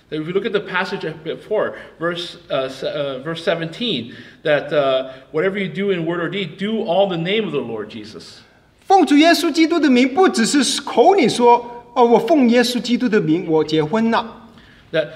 [0.09, 4.71] That if we look at the passage before, verse uh, se- uh, verse 17, that
[4.73, 7.59] uh, whatever you do in word or deed, do all in the name of the
[7.61, 8.41] Lord Jesus.
[8.86, 14.48] 奉主耶稣基督的名，不只是口里说哦，我奉耶稣基督的名，我结婚了。
[14.92, 15.08] That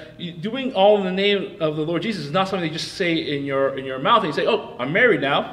[0.43, 3.13] doing all in the name of the Lord Jesus is not something you just say
[3.15, 5.45] in your in your mouth and you say, "Oh, I'm married now."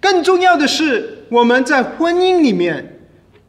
[0.00, 3.00] 更重要的是，我们在婚姻里面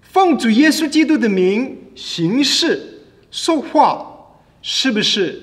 [0.01, 5.39] 奉主耶稣基督的名行事、说话，是不是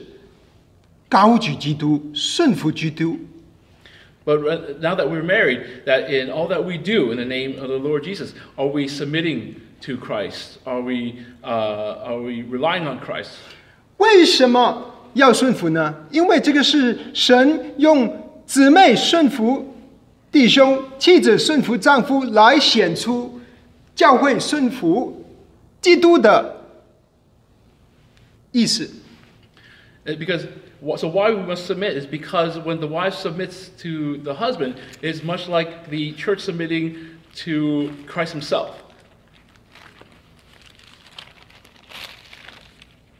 [1.08, 3.16] 高举基督、顺服基督？
[4.25, 7.69] But re- now that we're married, that in all that we do in the name of
[7.69, 10.59] the Lord Jesus, are we submitting to Christ?
[10.65, 13.31] Are we uh, are we relying on Christ?
[13.97, 15.95] 为什么要顺服呢？
[16.11, 19.75] 因为这个是神用姊妹顺服
[20.31, 23.41] 弟兄、妻子顺服丈夫来显出
[23.95, 25.25] 教会顺服
[25.81, 26.61] 基督的
[28.51, 28.87] 意思。
[30.05, 30.47] Uh, Because wh-
[30.96, 35.22] so why we must submit is because when the wife submits to the husband, is
[35.22, 36.94] much like the church submitting
[37.44, 38.70] to Christ Himself.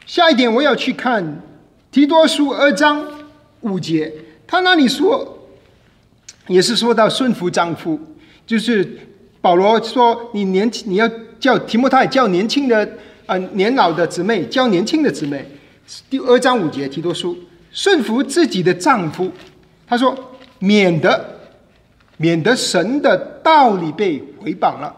[0.07, 1.43] 下一点我要去看
[1.91, 3.05] 提多书二章
[3.61, 4.13] 五节，
[4.47, 5.49] 他那里说，
[6.47, 7.99] 也是说到顺服丈夫，
[8.47, 8.99] 就是
[9.41, 12.89] 保罗说你年轻你要叫提摩太叫年轻的
[13.27, 15.45] 呃年老的姊妹叫年轻的姊妹，
[16.10, 17.38] 第二章五节提多书
[17.72, 19.32] 顺服自己的丈夫，
[19.88, 21.40] 他说免得
[22.18, 24.96] 免得神的道理被毁谤了。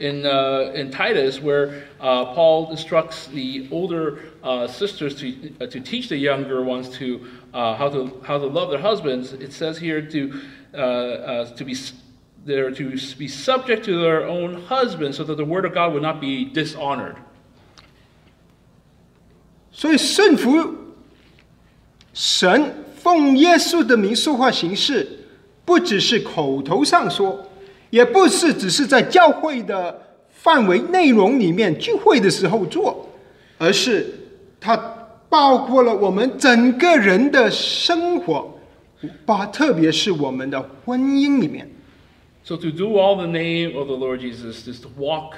[0.00, 5.26] In, uh, in Titus, where uh, Paul instructs the older uh, sisters to,
[5.60, 7.18] uh, to teach the younger ones to,
[7.52, 10.40] uh, how, to, how to love their husbands, it says here to,
[10.72, 11.94] uh, uh, to be, s-
[12.46, 16.02] they're to be subject to their own husbands so that the word of God would
[16.02, 17.16] not be dishonored.
[19.73, 20.63] 所以顺服
[22.13, 25.25] 神，奉耶稣的名说话行事，
[25.65, 27.43] 不只是口头上说，
[27.89, 33.09] 也不是只是在教会的范围内容里面聚会的时候做，
[33.57, 34.13] 而是
[34.61, 34.77] 它
[35.27, 38.59] 包括了我们整个人的生活，
[39.25, 41.67] 把特别是我们的婚姻里面。
[42.45, 45.35] So to do all the name of the Lord Jesus is to walk,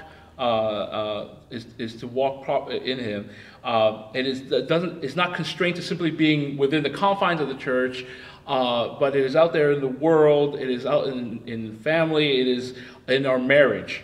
[1.51, 3.29] is, is to walk pro- in Him.
[3.63, 5.05] Uh, it is it doesn't.
[5.05, 8.07] It's not constrained to simply being within the confines of the church,
[8.47, 10.57] uh, but it is out there in the world.
[10.59, 12.41] It is out in, in family.
[12.41, 12.73] It is
[13.07, 14.01] in our marriage.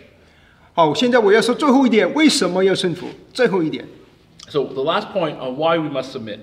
[0.75, 3.09] 好，现在我要说最后一点，为什么要顺服？
[3.33, 3.87] 最后一点，
[4.49, 6.41] So the last point on why we must submit.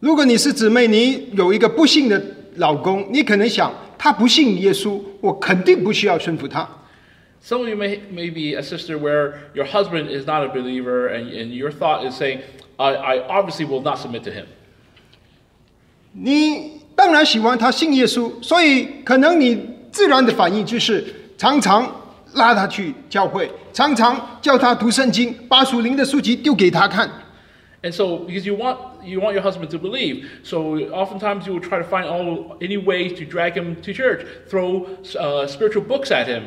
[0.00, 2.20] 如果你是姊妹，你有一个不幸的
[2.56, 6.66] 老公，你可能想他不信耶稣，我肯定不需要顺服他。
[7.46, 11.08] Some of you may, may be a sister where your husband is not a believer,
[11.08, 12.42] and, and your thought is saying,
[12.78, 14.46] I, I obviously will not submit to him.
[16.12, 19.58] 你当然喜欢他信耶稣，所以可能你
[19.90, 21.04] 自然的反应就是
[21.36, 21.90] 常常
[22.34, 27.10] 拉他去教会，常常叫他读圣经，把属灵的书籍丢给他看。
[27.82, 31.60] And so, because you want you want your husband to believe, so oftentimes you will
[31.60, 34.86] try to find all any ways to drag him to church, throw
[35.18, 36.44] uh, spiritual books at him.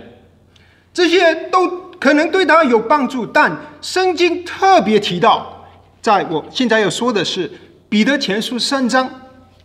[0.92, 5.66] 这些都可能对他有帮助，但圣经特别提到，
[6.02, 7.50] 在我现在要说的是
[7.88, 9.08] 彼得前书三章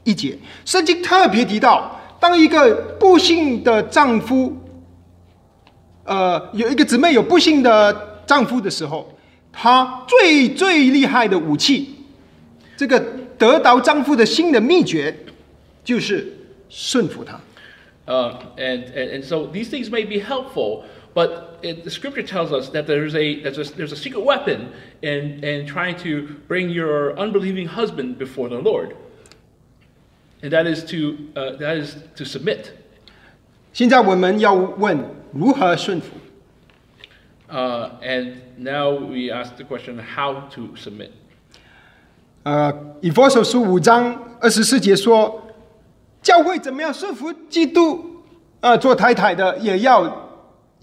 [0.04, 4.56] 一节，圣经特别提到，当一个不幸的丈夫，
[6.04, 9.12] 呃，有一个姊妹有不幸的丈夫的时候，
[9.52, 11.96] 她最最厉害的武器，
[12.78, 13.00] 这个
[13.38, 15.16] 得到丈夫的心的秘诀，
[15.84, 16.32] 就是
[16.70, 17.40] 顺服他。
[18.08, 20.84] Uh, and, and and so these things may be helpful,
[21.16, 24.74] But it, the scripture tells us that there's a, there's a, there's a secret weapon
[25.02, 28.98] in, in trying to bring your unbelieving husband before the Lord.
[30.44, 32.74] And that is to, uh, that is to submit.
[33.72, 36.18] 现在我们要问如何顺服。
[37.50, 41.12] Uh, and now we ask the question how to submit.
[42.44, 45.42] Uh, 呃，以弗所书五章二十四节说，
[46.22, 48.24] 教会怎么样顺服基督？
[48.60, 50.25] 啊、呃，做太太的也要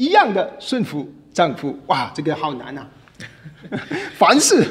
[0.02, 1.78] 一样的顺服丈夫。
[1.88, 2.88] 哇，这个好难啊！
[4.17, 4.63] 凡事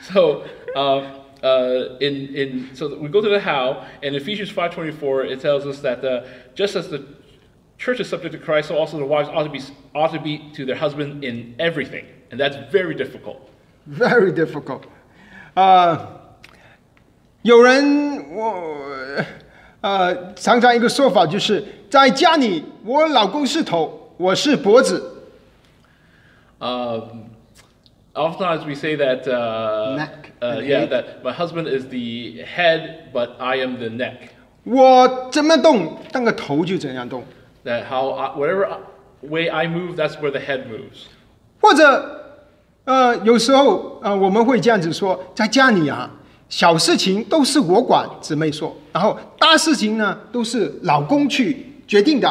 [0.00, 0.42] So
[0.74, 1.02] uh,
[1.42, 5.40] uh, in in so we go to the how in Ephesians five twenty four it
[5.40, 6.24] tells us that uh,
[6.56, 7.00] just as the
[7.78, 9.60] church is subject to Christ, so also the wives ought to be
[9.94, 13.50] ought to be to their husband in everything, and that's very difficult.
[13.86, 14.82] very difficult。
[15.54, 16.08] 啊、
[17.42, 18.86] 有人我
[19.82, 25.24] 呃，常常一个说法就是在家里，我老公是头， 我是脖子。
[26.58, 27.30] Um,
[28.14, 30.90] oftentimes we say that uh, Neck uh, and yeah head.
[30.90, 34.30] that my husband is the head, but I am the neck.
[34.64, 37.24] 我怎么动，那个头就怎样动。
[37.64, 38.68] That how I, whatever
[39.22, 41.06] way I move, that's where the head moves.
[41.60, 42.44] 或者，
[42.84, 46.10] 呃，有时候，呃，我们会这样子说，在家里啊，
[46.48, 52.28] 小事情都是我管，姊妹说，然后大事情呢，都是老公去决定的。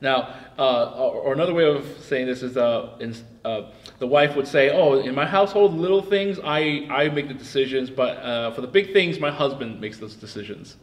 [0.00, 0.24] Now,
[0.58, 3.62] uh, or, or another way of saying this is uh, in, uh,
[3.98, 7.90] the wife would say, "Oh, in my household, little things I, I make the decisions,
[7.90, 10.74] but uh, for the big things, my husband makes those decisions."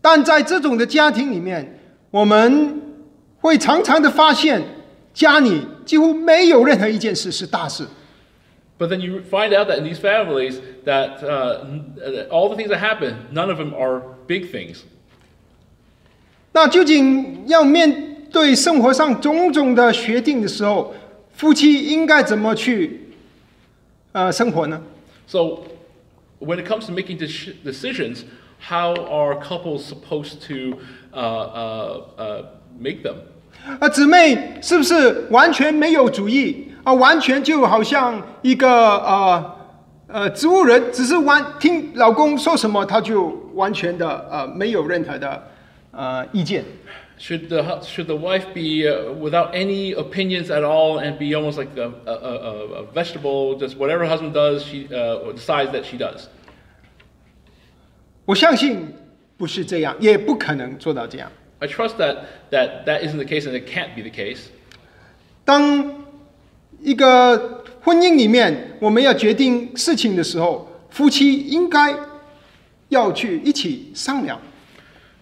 [0.00, 1.78] 但在这种的家庭里面，
[2.10, 2.80] 我们
[3.40, 4.62] 会常常的发现，
[5.12, 7.86] 家里几乎没有任何一件事是大事。
[8.78, 12.56] But then you find out that in these families, that uh, n- uh, all the
[12.56, 14.82] things that happen, none of them are big things.
[16.52, 20.93] 那究竟要面 对生活上种种的决定的时候，
[21.35, 23.09] 夫妻应该怎么去
[24.11, 24.81] 呃生活呢
[25.27, 25.59] ？So,
[26.39, 28.23] when it comes to making dec- decisions,
[28.67, 30.79] how are couples supposed to
[31.13, 32.45] uh, uh, uh,
[32.79, 33.17] make them?
[33.79, 36.91] 啊，姊妹是不是完全没有主意啊？
[36.91, 39.55] 完全就好像一个呃
[40.07, 45.43] 呃植物人，只是完听老公说什么，他就完全的呃没有任何的
[45.91, 46.65] 呃意见。
[47.20, 51.58] Should the, hu- should the wife be uh, without any opinions at all and be almost
[51.58, 55.96] like a, a, a, a vegetable, just whatever husband does, she uh, decides that she
[55.98, 56.28] does?
[58.24, 58.94] 我相信
[59.36, 61.28] 不是这样，也不可能做到这样。
[61.58, 62.18] I trust that,
[62.52, 64.50] that that isn't the case and it can't be the case.
[65.44, 66.04] 当
[66.80, 71.96] 一个婚姻里面我们要决定事情的时候，夫妻应该
[72.90, 74.40] 要去一起商量。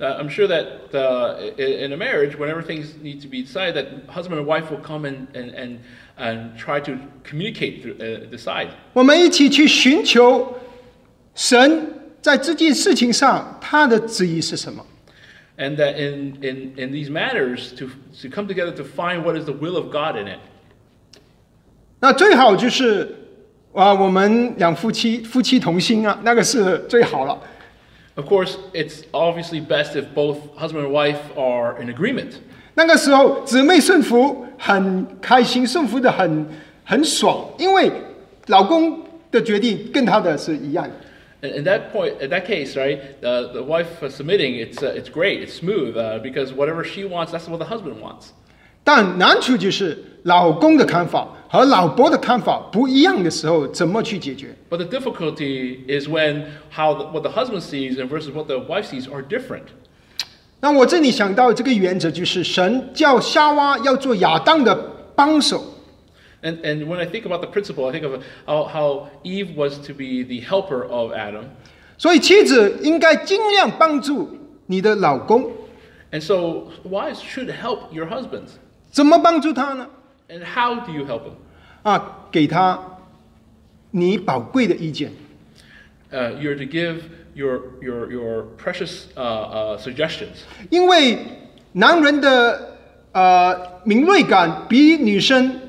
[0.01, 3.74] Uh, I'm sure that uh, i- in a marriage, whenever things need to be decided,
[3.76, 5.78] that husband and wife will come and, and, and,
[6.18, 8.68] and try to communicate, through, uh, decide.
[8.93, 10.55] 我们一起去寻求
[11.34, 14.84] 神在这件事情上他的旨意是什么。
[15.57, 17.87] And that in, in, in these matters, to,
[18.20, 20.41] to come together to find what is the will of God in it.
[22.01, 23.16] 那最好就是
[23.72, 27.41] 啊，我们两夫妻夫妻同心啊，那个是最好了。
[28.16, 32.34] Of course, it's obviously best if both husband and wife are in agreement.
[32.74, 36.47] 那个时候姊妹顺服很开心，顺服的很
[36.84, 37.91] 很爽，因为
[38.47, 40.93] 老公的决定跟他的是一样的。
[41.43, 44.95] And in that point, in that case, right, uh, the wife uh, submitting, it's, uh,
[44.97, 48.32] it's great, it's smooth, uh, because whatever she wants, that's what the husband wants.
[48.84, 54.55] 但难处就是老公的看法和老婆的看法不一样的时候，怎么去解决？
[54.68, 58.59] But the difficulty is when how the, what the husband sees and versus what the
[58.59, 59.64] wife sees are different.
[60.61, 64.74] 那我这里想到这个原则，就是神叫夏娃要做亚当的
[65.14, 65.62] 帮手，
[66.43, 69.78] And, and when I think about the principle, I think of how, how Eve was
[69.87, 71.45] to be the helper of Adam.
[71.99, 74.28] 所以妻子应该尽量帮助
[74.66, 75.51] 你的老公。
[76.12, 78.51] And so wives should help your husbands.
[78.92, 79.88] 怎么帮助他呢
[80.30, 81.34] ？And how do you help them?
[81.84, 82.78] 啊，给他
[83.92, 85.12] 你宝贵的意见。
[86.12, 90.44] Uh, you're to give your, your, your precious uh, uh, suggestions.
[90.70, 91.18] 因为
[91.72, 92.78] 男人的
[93.14, 95.60] 呃敏锐感比女生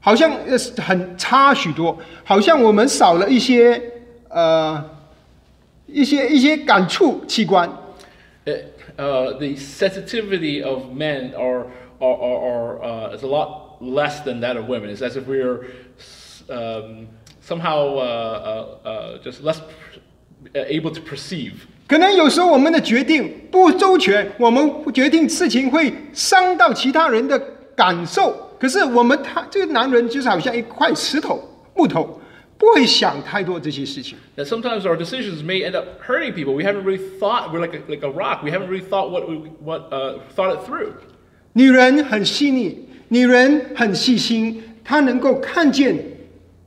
[0.00, 3.80] 好像呃很差许多，好像我们少了一些
[4.28, 4.82] 呃
[5.86, 7.68] 一些一些感触器官。
[8.44, 8.56] Uh,
[8.96, 11.66] uh, the sensitivity of men are,
[12.01, 14.89] are, are, are uh, is a lot less than that of women.
[14.89, 15.67] It's as if we're
[16.49, 17.07] um,
[17.41, 21.67] somehow uh, uh, uh, just less uh, able to perceive.
[21.87, 27.39] 可能有时候我们的决定不周全，我们决定事情会伤到其他人的
[27.75, 28.35] 感受。
[28.59, 31.41] 可是我们他这个男人就是好像一块石头、
[31.75, 32.19] 木头，
[32.57, 34.17] 不会想太多这些事情。
[34.35, 36.53] That sometimes our decisions may end up hurting people.
[36.55, 37.53] We haven't really thought.
[37.53, 38.43] We're like a, like a rock.
[38.43, 40.93] We haven't really thought what we, what uh, thought it through.
[41.54, 42.76] 女人很细腻，
[43.08, 45.96] 女人很细心，她能够看见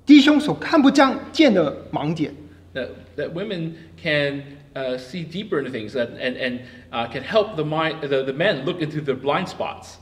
[0.05, 2.33] 弟兄所看不见见的盲点。
[2.73, 4.43] That, that women can
[4.75, 6.59] uh, see deeper into things that, and, and
[6.91, 9.95] uh, can help the, mind, the, the men look into their blind spots.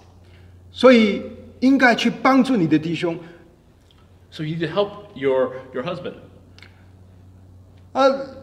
[0.71, 1.21] 所以
[1.59, 3.17] 应该去帮助你的弟兄。
[4.31, 6.15] So you need to help your, your husband.
[7.93, 8.35] 呃，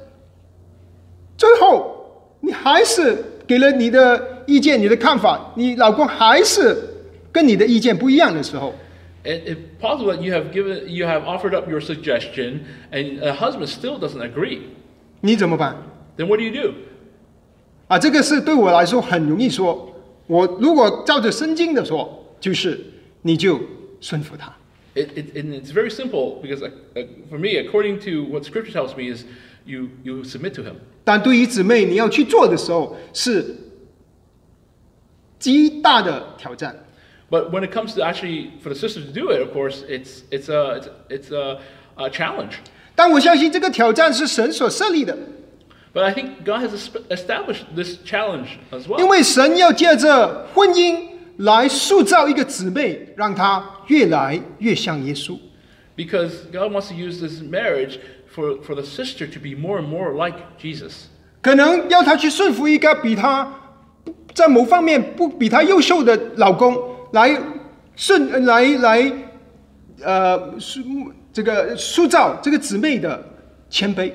[1.36, 6.76] 最后你还是给了你的意见、你的看法，你老公还是
[7.30, 8.74] 跟你的意见不一样的时候
[9.22, 14.01] ，And if possible you have given, you have offered up your suggestion, and a husband still
[14.01, 14.59] doesn't agree,
[15.20, 15.76] 你怎么办
[16.16, 16.72] ？then what do you do?
[17.86, 19.86] 啊，这个是对我来说很容易说。
[20.26, 22.80] 我如果照着圣经的说，就是
[23.22, 23.61] 你就
[24.01, 24.53] 顺服他。
[24.94, 28.96] It, it, and it's very simple because uh, uh, for me, according to what Scripture tells
[28.96, 29.24] me, is
[29.64, 30.74] you, you submit to him.
[31.05, 33.55] 但对于姊妹你要去做的时候，是
[35.39, 36.76] 极大的挑战。
[37.30, 40.22] But when it comes to actually for the sister to do it, of course, it's,
[40.30, 41.60] it's, a, it's, it's a,
[41.95, 42.53] a challenge.
[42.95, 45.18] 但我相信这个挑战是神所设立的，
[45.93, 49.08] But I think God has esp- established this challenge as 因 well.
[49.08, 55.38] 为神要借着婚姻来塑造一个姊妹，让她越来越像耶稣。
[55.97, 57.99] Because God wants to use this marriage
[58.34, 61.08] for, for the sister to be more and more like Jesus.
[61.41, 63.51] 可能要她去顺服一个比她
[64.35, 66.78] 在某方面不比她优秀的老公，
[67.12, 67.37] 来
[67.97, 69.12] 顺呃来来
[70.03, 70.81] 呃塑
[71.33, 73.22] 这个塑造这个姊妹的
[73.68, 74.12] 谦卑。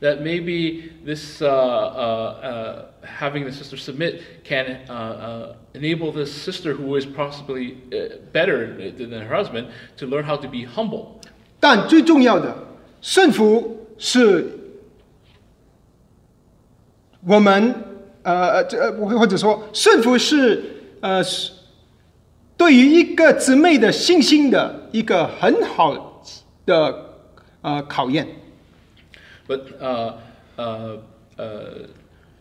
[0.00, 2.86] That maybe this uh, uh, uh,
[3.18, 8.76] having the sister submit can uh, uh, enable this sister who is possibly uh, better
[8.98, 11.20] than her husband to learn how to be humble.
[11.58, 12.54] 但最重要的，
[13.00, 14.58] 顺服是
[17.26, 17.74] 我们
[18.24, 20.64] 呃呃这呃或者说顺服是
[21.00, 21.52] 呃是
[22.56, 26.22] 对于一个姊妹的信心的一个很好
[26.66, 27.14] 的
[27.62, 28.26] 呃考验。
[29.46, 30.14] But uh,
[30.56, 30.98] uh,
[31.36, 31.88] uh,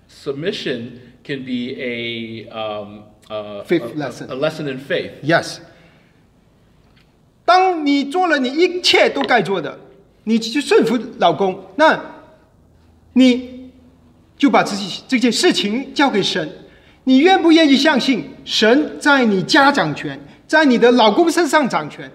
[0.10, 4.30] submission can be a, um, uh, Fifth a- a- lesson.
[4.30, 5.12] a lesson in faith.
[5.22, 5.58] Yes。
[7.44, 9.78] 当你做了你一切都该做的，
[10.24, 12.00] 你去顺服老公，那
[13.14, 13.63] 你
[14.43, 16.49] 就把自己这件事情交给神。
[17.05, 22.11] 你愿不愿意相信神在你家掌权，在你的老公身上掌权？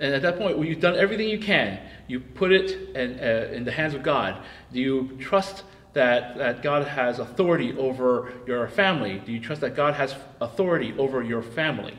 [0.00, 1.78] And at that point, when you've done everything you can,
[2.08, 4.34] you put it in, uh, in the hands of God.
[4.72, 5.62] Do you trust
[5.94, 9.20] that, that God has authority over your family?
[9.24, 11.94] Do you trust that God has authority over your family?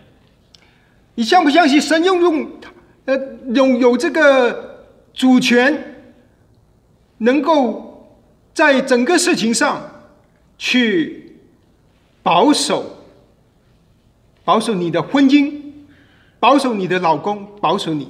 [1.15, 2.51] 你相不相信神拥用
[3.05, 3.15] 呃
[3.53, 5.95] 拥有这个主权，
[7.19, 7.86] 能够
[8.54, 10.08] 在整个事情上
[10.56, 11.36] 去
[12.22, 13.04] 保守
[14.44, 15.60] 保守你的婚姻，
[16.40, 18.04] 保守你的老公，保守你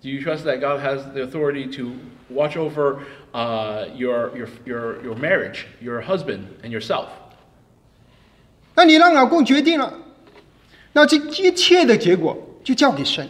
[0.00, 1.92] ？Do you trust that God has the authority to
[2.28, 2.98] watch over
[3.32, 7.06] uh, your, your, your, your marriage, your husband, and yourself?
[8.74, 9.94] 那你让老公决定了，
[10.92, 13.28] 那这一切的结果就交给神。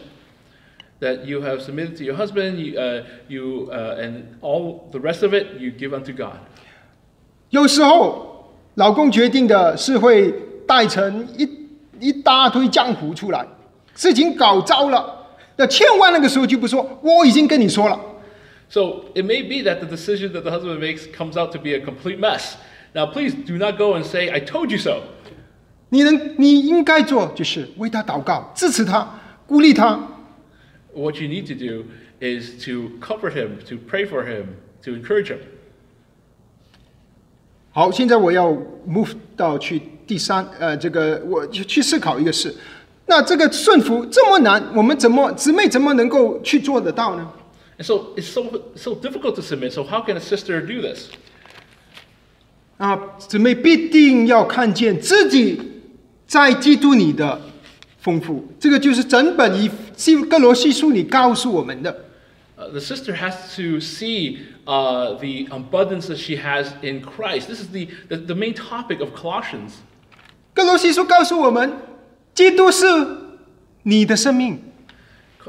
[1.03, 5.21] That you have submitted to your husband, you, uh, you, uh, and all the rest
[5.21, 6.37] of it you give unto God.
[7.49, 10.33] 有时候，老公决定的是会
[10.65, 11.49] 带成一
[11.99, 13.45] 一大堆浆糊出来，
[13.93, 15.27] 事情搞糟了，
[15.57, 17.99] 那千万那个时候就不说我已经跟你说了
[18.69, 21.81] ，So it may be that the decision that the husband makes comes out to be a
[21.81, 22.53] complete mess.
[22.93, 25.01] Now, please do not go and say, I told you so.
[25.89, 29.99] 你能你应该做就是为他祷告，支持他，鼓励他。
[30.94, 31.84] What you need to do
[32.20, 35.38] is to comfort him, to pray for him, to encourage him.
[37.70, 38.50] 好，现在我要
[38.88, 42.52] move 到去第三，呃，这个我去去思考一个事，
[43.06, 47.30] 那这个顺服这么难，我们怎么姊妹怎么能够去做得到呢？
[47.78, 48.42] And so it's so,
[48.74, 49.70] so difficult to submit.
[49.70, 51.10] So, how can a sister do this?
[52.78, 55.60] 啊，姊妹必定要看见自己
[56.26, 57.40] 在基督里的
[58.03, 62.03] 丰富，这个就是整本以希哥罗西书里告诉我们的。
[62.57, 67.47] Uh, the sister has to see uh, the abundance that she has in Christ.
[67.47, 69.71] This is the, the, the main topic of Colossians.
[70.53, 71.71] 哥罗西书告诉我们，
[72.35, 72.85] 基督是
[73.83, 74.61] 你的生命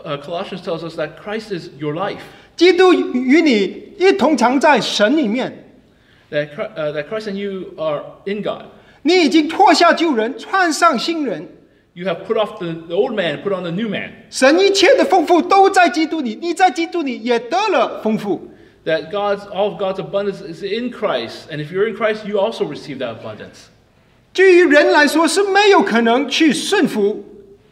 [0.05, 2.23] ，Uh, Colossians tells us that Christ is your life,
[2.57, 5.75] 基督与你一同藏在神里面
[6.31, 6.47] uh,
[6.93, 8.67] that Christ and you are in God.
[9.03, 11.49] 你已经脱下旧人，穿上新人。
[11.94, 14.12] You have put off the, the old man, put on the new man.
[14.30, 18.50] 神一切的丰富都在基督里，你在基督里也得了丰富。
[18.86, 22.40] That God's all of God's abundance is in Christ, and if you're in Christ, you
[22.40, 23.68] also receive that abundance.
[24.32, 27.26] 对于人来说是没有可能去顺服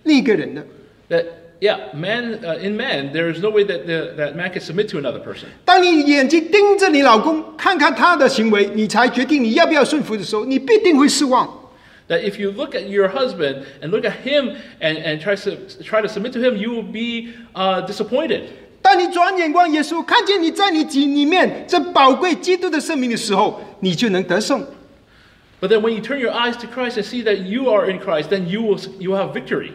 [0.03, 0.65] 另一个人的。
[1.09, 1.25] That
[1.61, 4.89] yeah, man uh, in man, there is no way that the, that man can submit
[4.89, 5.45] to another person.
[5.63, 11.47] 当你眼睛盯着你老公，看看他的行为，你才决定你要不要顺服的时候，你必定会失望。
[12.11, 15.57] That if you look at your husband and look at him and, and try to
[15.83, 18.43] try to submit to him, you will be uh, disappointed.
[18.81, 24.65] 当你转眼望耶稣，看见你在你己里面这宝贵基督的生命的时候，你就能得胜。
[25.59, 27.99] But then when you turn your eyes to Christ and see that you are in
[27.99, 29.71] Christ, then you will you will have victory.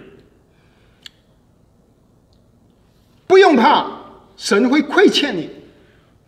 [3.26, 4.00] 不用怕，
[4.38, 5.50] 神会亏欠你。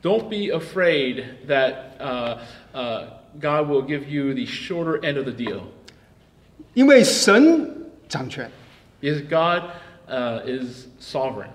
[0.03, 2.39] Don't be afraid that uh,
[2.75, 3.05] uh,
[3.41, 5.69] God will give you the shorter end of the deal.
[6.74, 8.50] 因为神掌权
[9.02, 9.64] ，Because God
[10.10, 11.50] uh, is sovereign.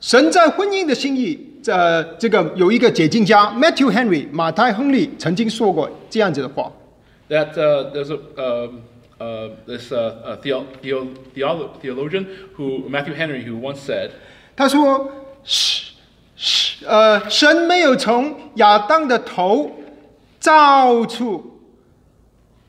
[0.00, 6.72] 神在婚姻的心意，呃这个有一个解经家 Matthew Henry 马太亨利曾经说过这样子的话
[7.28, 8.80] ：That uh, there's a um,
[9.18, 12.26] uh, this uh, uh, theo- theo- theolo- theologian
[12.56, 14.10] who Matthew Henry who once said
[14.56, 15.08] 他说，
[15.44, 15.92] 是
[16.36, 19.70] 是呃，神没有从亚当的头
[20.40, 21.51] 造出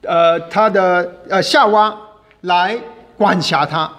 [0.05, 1.95] 呃他的呃夏娃
[2.41, 2.77] 来
[3.17, 3.91] 管辖他，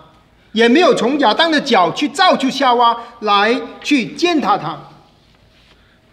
[0.52, 4.78] 也没有从亚当的脚去造出夏娃来去践踏他。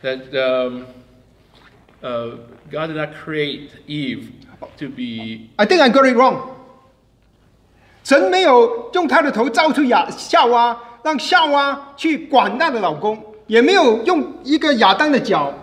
[0.01, 0.83] that um,
[2.01, 2.31] uh,
[2.71, 4.29] God did not create Eve
[4.79, 6.37] to be I think I got it wrong。
[8.03, 15.53] 神没有用他的头造出亚夏娃，让夏娃去管她的老公，也没有用一个亚当的脚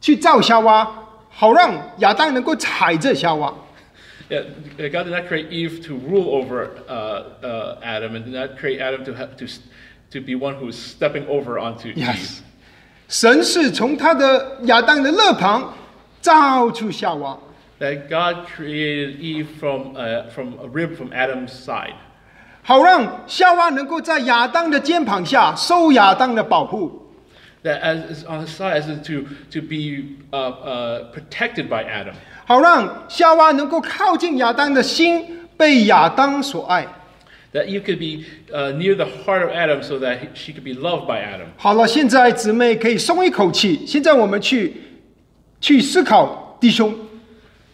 [0.00, 1.01] 去造夏娃，
[1.31, 3.53] 好让亚当能够踩着夏娃。
[4.29, 4.43] Yeah,
[4.77, 8.81] God did not create Eve to rule over uh, uh, Adam, and did not create
[8.81, 9.61] Adam to have, to s-
[10.11, 11.95] to be one who is stepping over onto Eve.
[11.95, 12.39] Yes，
[13.07, 15.73] 神是从他的亚当的肋旁
[16.19, 17.37] 造出夏娃，
[17.79, 21.93] That God created Eve from uh, from a rib from Adam's side,
[22.63, 27.00] 好让夏娃能够在亚当的肩膀下受亚当的保护。
[27.63, 31.83] that as is on his side as in to to be uh, uh, protected by
[31.83, 32.13] Adam,
[32.45, 35.25] 好让夏娃能够靠近亚当的心，
[35.57, 36.87] 被亚当所爱。
[37.53, 40.63] that you could be uh, near the heart of Adam, so that he- she could
[40.63, 41.47] be loved by Adam.
[41.57, 43.85] 好了，现在姊妹可以松一口气。
[43.87, 44.73] 现在我们去
[45.59, 46.93] 去思考弟兄，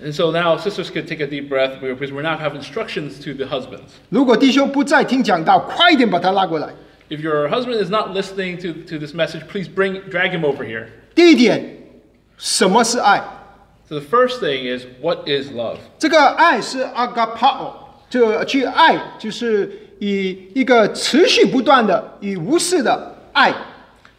[0.02, 3.34] And so now sisters could take a deep breath because we're now have instructions to
[3.34, 3.98] the husbands.
[4.10, 6.70] 如果弟兄不再听讲道，快一点把他拉过来。
[7.11, 10.63] If your husband is not listening to, to this message, please bring drag him over
[10.63, 10.89] here.
[11.15, 11.65] 第一点，
[12.37, 13.19] 什么是爱
[13.89, 15.79] ？So the first thing is what is love?
[15.99, 16.85] 这个爱是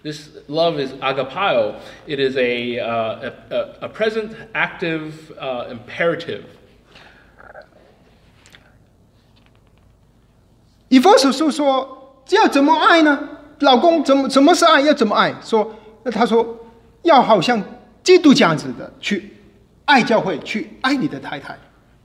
[0.01, 1.75] This love is agapao.
[2.07, 6.43] It is a uh, a, a, present active uh, imperative.
[10.87, 11.98] 以弗所书说。
[12.28, 13.28] 这要怎么爱呢？
[13.60, 14.80] 老公怎么什么是爱？
[14.80, 15.34] 要怎么爱？
[15.42, 16.58] 说，那他说
[17.02, 17.62] 要好像
[18.02, 19.36] 基督这样子的去
[19.84, 21.56] 爱教会，去爱你的太太。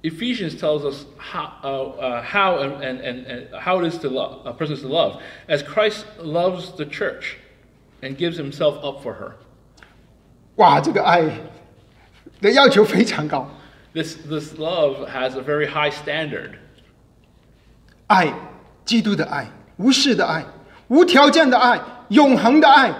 [0.01, 4.07] Ephesians tells us how, uh, uh, how and, and, and, and how it is to
[4.07, 7.35] love, a person is to love, as Christ loves the church
[8.01, 9.33] and gives himself up for her.
[10.55, 11.21] 哇，这个爱
[12.39, 13.49] 的要求非常高，
[13.93, 16.51] This, this love has a very high standard.
[18.07, 18.33] 爱
[18.85, 20.43] 基督的爱， 无私的爱，
[20.87, 22.93] 无条件的爱，永恒的爱，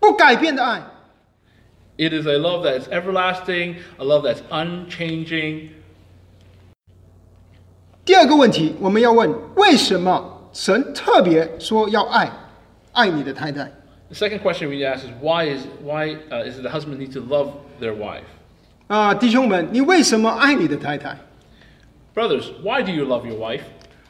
[0.00, 0.82] 不改变的爱。
[1.96, 5.70] It is a love that is everlasting, a love that's unchanging.
[8.04, 12.30] 第二个问题，我们要问：为什么神特别说要爱
[12.92, 13.70] 爱你的太太？
[14.10, 17.12] The second question we ask is why is why uh, is it the husband need
[17.12, 17.50] to love
[17.80, 18.22] their wife?
[18.86, 21.18] 啊、弟兄们，你为什么爱你的太太？
[22.14, 23.60] Brothers, why do you love your wife?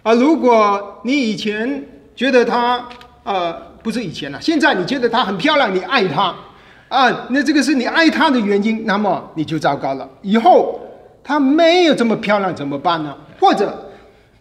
[0.04, 1.84] 啊，如果你以前
[2.15, 2.87] 觉得她，
[3.23, 6.35] 呃，不是以前了，现在你觉得她很漂亮，你爱她，
[6.89, 10.09] 啊，那这个是你爱她的原因，那么你就糟糕了。
[10.21, 10.79] 以后
[11.23, 13.15] 她没有这么漂亮怎么办呢？
[13.39, 13.91] 或者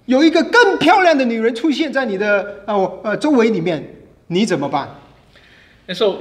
[0.06, 3.82] 有一个更漂亮的女人出现在你的呃呃周围里面，
[4.26, 4.88] 你怎么办
[5.88, 6.18] ？And so,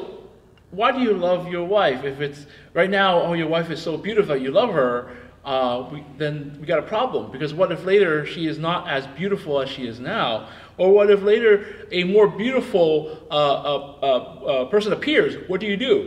[0.72, 2.04] why do you love your wife?
[2.04, 5.08] If it's right now, oh, your wife is so beautiful, you love her,
[5.44, 7.32] uh, we, then we got a problem.
[7.32, 10.46] Because what if later she is not as beautiful as she is now?
[10.78, 11.62] Or what if later
[11.92, 15.38] a more beautiful uh, uh, uh, person appears?
[15.48, 16.06] What do you do?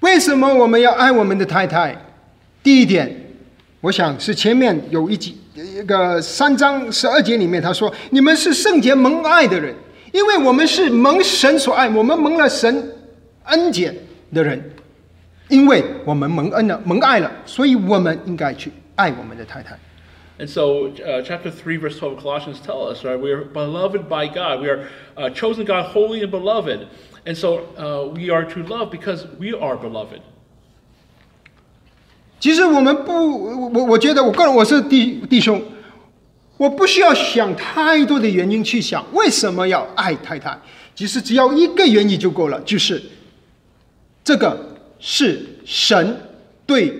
[0.00, 1.96] 为什么我们要爱我们的太太？
[2.62, 3.08] 第一点，
[3.80, 9.74] 我想是前面有一集一个三章十二节里面他说：“你们是圣洁蒙爱的人，
[10.12, 12.92] 因为我们是蒙神所爱，我们蒙了神
[13.44, 13.94] 恩典
[14.34, 14.62] 的人，
[15.48, 19.78] 因为我们蒙恩了，蒙爱了，所以我们应该去爱我们的太太。”
[20.38, 24.06] And so, uh, chapter 3, verse 12 of Colossians tell us, right, we are beloved
[24.06, 24.60] by God.
[24.60, 26.88] We are uh, chosen God, holy and beloved.
[27.24, 30.20] And so, uh, we are to love because we are beloved.
[32.38, 35.62] 其实我们不，我我觉得我个人我是弟弟兄，
[36.58, 40.56] 我不需要想太多的原因去想为什么要爱太太。
[40.94, 43.02] 其实只要一个原因就够了，就是
[44.22, 46.20] 这个是神
[46.66, 46.92] 对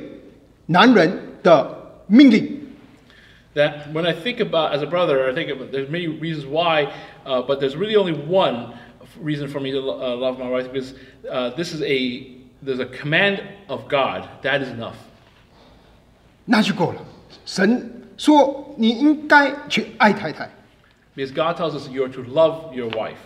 [0.65, 2.56] 男人的命令。
[3.56, 6.94] That when I think about, as a brother, I think about, there's many reasons why,
[7.26, 8.74] uh, but there's really only one
[9.20, 10.94] reason for me to lo- uh, love my wife because
[11.30, 14.30] uh, this is a, there's a command of God.
[14.42, 14.96] That is enough.
[16.46, 17.02] 那就够了。
[17.46, 20.50] 神说你应该去爱太太。
[21.14, 23.18] Because God tells us you're to love your wife.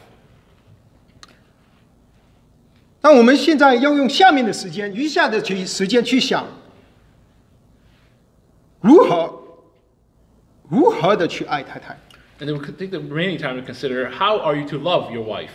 [3.01, 6.47] 那我们现在要用下面的时间，余下的去时间去想，
[8.81, 9.38] 如何
[10.69, 11.97] 如何的去爱太太。
[12.39, 15.11] And then we could take the remaining time to consider how are you to love
[15.13, 15.49] your wife?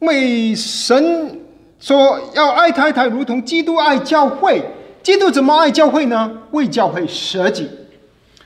[0.00, 1.40] 因为神
[1.80, 4.62] 说要爱太太，如同基督爱教会。
[5.02, 6.42] 基督怎么爱教会呢？
[6.50, 7.68] 为教会舍己。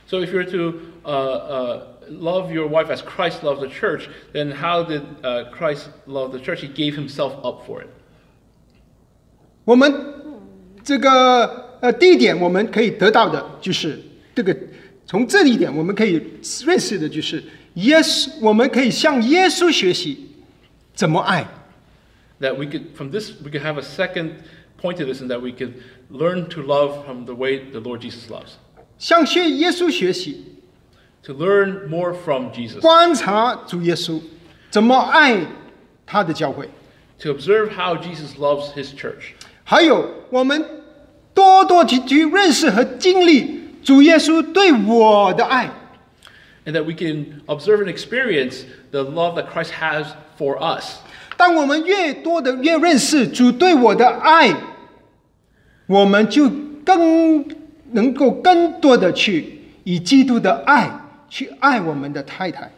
[0.07, 4.53] So if you're to uh, uh, love your wife as Christ loved the church, then
[4.53, 6.61] how did uh, Christ love the church?
[6.61, 7.89] He gave himself up for it.
[9.65, 9.93] 我们
[10.85, 13.99] 这个呃第一点，我们可以得到的就是
[14.37, 14.57] 这个，
[15.07, 16.23] 从这一点我们可以
[16.65, 17.43] 认识的就是
[17.75, 20.31] 耶稣，我们可以向耶稣学习
[20.95, 21.47] 怎么爱。
[22.41, 24.33] That we could, from this, we could have a second
[24.81, 25.75] point to this, and that we could
[26.11, 28.55] learn to love from the way the Lord Jesus loves.
[28.99, 30.45] 向学耶稣学习，
[31.25, 32.81] To learn more from Jesus.
[32.81, 34.21] 观察主耶稣
[34.71, 35.47] 怎么爱
[36.05, 36.69] 他的教会，
[37.21, 39.35] To observe how Jesus loves his church.
[39.63, 40.65] 还有我们
[41.33, 43.56] 多多去去认识和经历
[43.87, 45.71] 主耶稣对我的爱。
[46.65, 50.07] And that we can observe and experience the love that Christ has
[50.39, 50.99] for us.
[51.37, 54.55] 当我们越多的越认识主对我的爱，
[55.87, 56.49] 我们就
[56.85, 57.45] 更
[57.91, 62.71] 能够更多的去以基督的爱去爱我们的太太。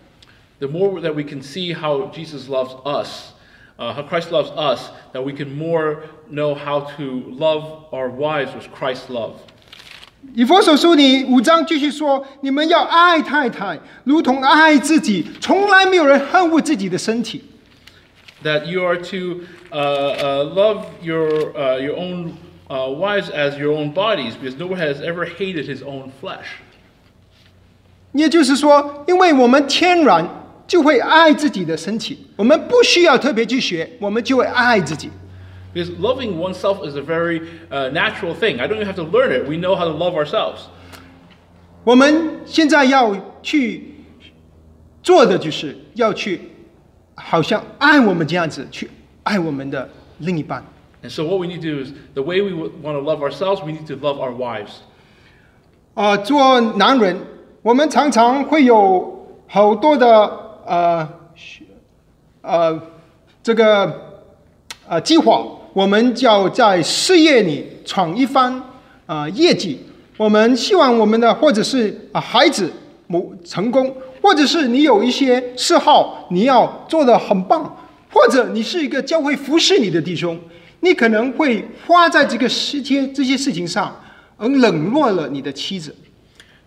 [0.61, 3.33] The more that we can see how Jesus loves us,
[3.77, 8.55] uh, how Christ loves us, that we can more know how to love our wives
[8.55, 9.35] with Christ's love.
[10.36, 15.26] 以佛所书里五章继续说：你们要爱太太，如同爱自己。
[15.40, 17.44] 从来没有人恨恶自己的身体。
[18.44, 19.42] That you are to
[19.72, 22.34] uh, uh, love your, uh, your own
[22.70, 26.60] uh, wives as your own bodies, because no one has ever hated his own flesh.
[28.14, 30.26] 也就是说，因为我们天然
[30.68, 35.10] 就会爱自己的身体，我们不需要特别去学，我们就会爱自己。
[35.73, 37.41] Because loving oneself is a very
[37.71, 38.61] uh, natural thing.
[38.61, 39.49] I don't even have to learn it.
[39.49, 40.69] We know how to love ourselves.
[41.85, 43.95] 我们现在要去
[45.03, 46.41] 做的，就是要去，
[47.17, 48.89] 好像爱我们这样子去
[49.25, 49.89] 爱我们的
[50.19, 50.65] 另一半。
[51.03, 53.21] And so, what we need to do is the way we w- want to love
[53.21, 54.77] ourselves, we need to love our wives.
[55.93, 57.19] 啊、做男人，
[57.63, 60.07] 我们常常会有好多的
[60.65, 61.09] 呃
[62.41, 62.83] 呃
[63.43, 64.23] 这个
[64.89, 65.47] 呃计划，
[65.80, 68.62] 我们叫在事业里闯一番
[69.06, 69.80] 啊、业绩。
[70.18, 72.70] 我们希望我们的或者是啊、孩子
[73.08, 77.78] 某成功，或者是你有一些嗜好，你要做的很棒，
[78.12, 80.38] 或者你是一个教会服侍你的弟兄，
[80.82, 83.98] 你可能会花在这个时间这些事情上，
[84.36, 85.96] 而冷落了你的妻子。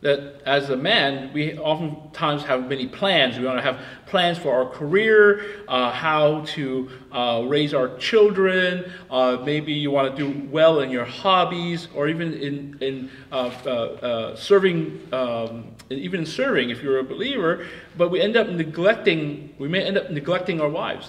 [0.02, 3.40] That as a man, we oftentimes have many plans.
[3.40, 8.92] We want to have plans for our career, uh, how to uh, raise our children.
[9.10, 13.50] Uh, maybe you want to do well in your hobbies, or even in in uh,
[13.66, 17.66] uh, uh, serving, um, even in serving if you're a believer.
[17.98, 19.56] But we end up neglecting.
[19.58, 21.08] We may end up neglecting our wives.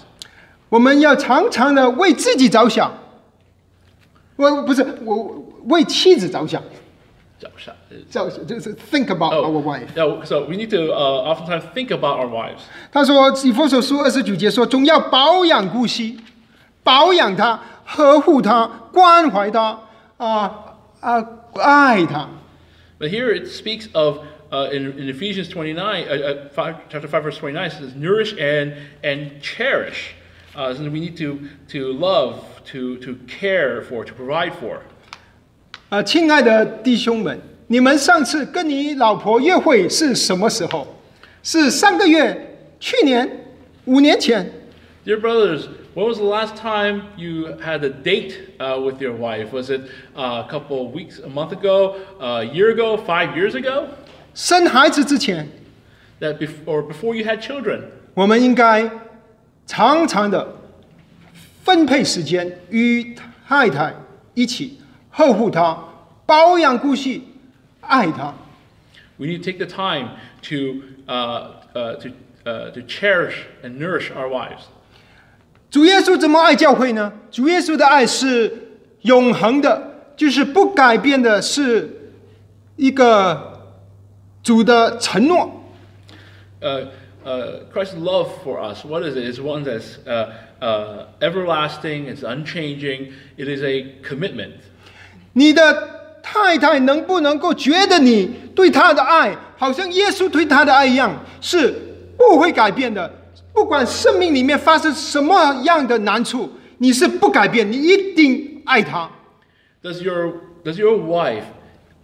[0.69, 2.91] 我们要常常的为自己着想，
[4.35, 6.63] 我不是我为妻子着想，
[7.43, 7.73] 着想
[8.45, 9.87] 就是 think about our wife。
[9.95, 12.61] no, so we need to uh, oftentimes think about our wives.
[12.91, 16.19] 他说以弗所书二十九节说，总要保养顾惜，
[16.83, 19.79] 保养她，呵护她，关怀她，
[20.17, 21.25] 啊啊
[21.55, 22.27] 爱她。
[22.99, 24.19] But here it speaks of
[24.51, 28.33] uh, in, in Ephesians 29, uh, uh, five, chapter 5, verse 29, it says, nourish
[28.37, 30.15] and, and cherish.
[30.53, 34.81] Uh, so we need to, to love, to, to care for, to provide for.
[35.90, 40.86] 啊，亲爱的弟兄们，你们上次跟你老婆约会是什么时候？
[41.42, 43.28] 是上个月、去年、
[43.84, 44.50] 五年前
[45.04, 49.52] ？Dear brothers, when was the last time you had a date uh, with your wife?
[49.52, 49.82] Was it
[50.16, 53.84] uh, a couple of weeks, a month ago, a year ago, five years ago?
[54.34, 55.48] 生孩子之前
[56.20, 57.82] ，That before before you had children?
[58.14, 58.90] 我们应该
[59.66, 60.56] 常常的
[61.62, 63.14] 分配时间与
[63.46, 63.94] 太太
[64.32, 64.78] 一起
[65.13, 65.77] 呵护她、
[66.25, 67.27] 保养顾惜、
[67.81, 68.33] 爱她。
[69.17, 70.11] We need to take the time
[70.43, 72.09] to, uh, uh, to,
[72.45, 74.63] uh, to cherish and nourish our wives.
[75.69, 77.13] 主耶稣怎么爱教会呢？
[77.29, 78.69] 主耶稣的爱是
[79.01, 82.13] 永恒的，就是不改变的，是
[82.75, 83.61] 一个
[84.41, 85.63] 主的承诺。
[86.61, 86.87] uh,
[87.23, 89.25] uh, Christ's love for us, what is it?
[89.25, 94.55] It's one that's uh, uh, everlasting, it's unchanging, it is a commitment.
[95.33, 101.73] 你的太太能不能够觉得你对她的爱，好像耶稣对她的爱一样，是
[102.17, 103.11] 不会改变的？
[103.53, 109.09] 不管生命里面发生什么样的难处，你是不改变，你一定爱她。
[109.81, 110.33] Does your,
[110.63, 111.43] does your wife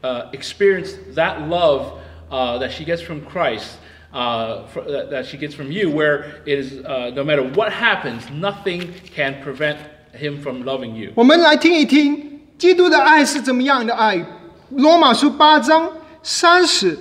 [0.01, 3.77] uh, experience that love uh, that she gets from Christ,
[4.13, 7.71] uh, fr- that, that she gets from you, where it is uh, no matter what
[7.71, 9.77] happens, nothing can prevent
[10.13, 11.11] him from loving you?
[11.15, 14.25] 我们来听一听 基督的爱是怎么样的爱。
[14.69, 15.89] 罗马书八章
[16.23, 16.97] 三十、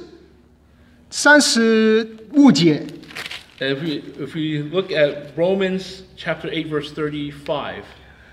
[1.11, 2.85] 三十五节，
[3.59, 7.83] And if we, if we look at Romans chapter 8, verse 35,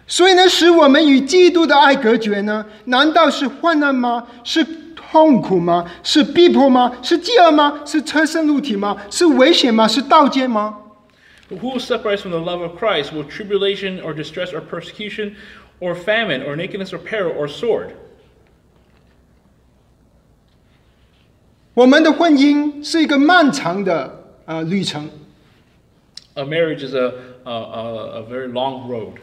[0.08, 2.66] 所以呢，使我们与基督的爱隔绝呢？
[2.86, 4.28] 难道是患难吗？
[4.44, 5.90] 是痛苦吗？
[6.04, 6.92] 是逼迫吗？
[7.02, 7.82] 是饥饿吗？
[7.86, 8.98] 是车身入体吗？
[9.10, 9.88] 是危险吗？
[9.88, 10.78] 是盗奸吗？
[11.50, 13.14] But who will separate us from the love of Christ?
[13.14, 15.36] Will tribulation or distress or persecution
[15.80, 17.92] or famine or nakedness or peril or sword?
[21.74, 25.10] 我们的婚姻是一个漫长的呃旅程，
[26.34, 29.14] A marriage is a, a, a, a very long road.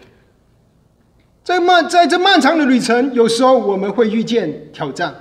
[1.45, 5.15] 在漫在这漫长的旅程，有时候我们会遇见挑战，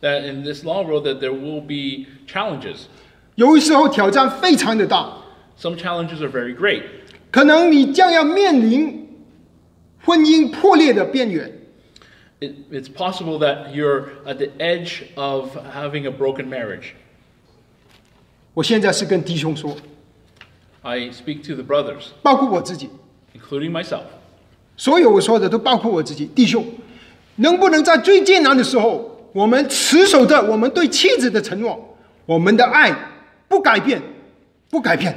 [0.00, 2.86] That in this long road that there will be challenges.
[3.34, 5.18] 有时候挑战非常的大，
[5.58, 6.82] Some challenges are very great.
[7.30, 9.05] 可能你将要面临
[10.06, 11.50] 婚姻破裂的边缘。
[12.40, 16.92] It, it's possible that you're at the edge of having a broken marriage.
[18.54, 19.76] 我现在是跟弟兄说，
[20.82, 22.90] I speak to the brothers, 包括我自己，
[23.34, 24.02] including myself.
[24.76, 26.26] 所有我说的都包括我自己。
[26.26, 26.66] 弟兄，
[27.36, 32.92] 能不能在最艰难的时候，我们持守着我们对妻子的承诺，我们的爱
[33.46, 34.02] 不改变，
[34.68, 35.16] 不改变。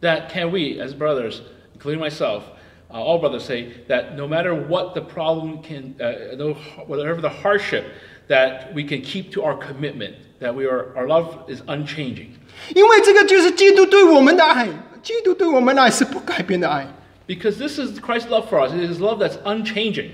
[0.00, 1.40] That can we, as brothers,
[1.78, 2.42] including myself,
[2.90, 6.54] uh, all brothers say that no matter what the problem can, uh, no,
[6.86, 7.84] whatever the hardship,
[8.28, 12.30] that we can keep to our commitment, that we are, our love is unchanging.
[12.74, 14.68] 因为这个就是基督对我们的爱，
[15.02, 16.86] 基督对我们的爱是不改变的爱。
[17.26, 18.72] Because this is Christ's love for us.
[18.72, 20.10] It is love that's unchanging.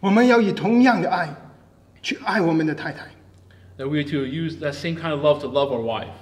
[0.00, 1.34] 我们要以同样的爱
[2.00, 3.06] 去爱我们的太太。
[3.76, 6.14] That we are to use that same kind of love to love our wife.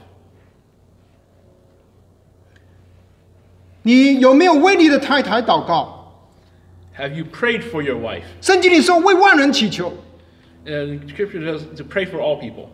[3.82, 5.92] 你有没有为你的太太祷告？
[6.99, 8.22] Have you prayed for your wife?
[8.40, 9.92] 圣经里说为万人祈求，
[10.64, 12.68] And Scripture says to pray for all people.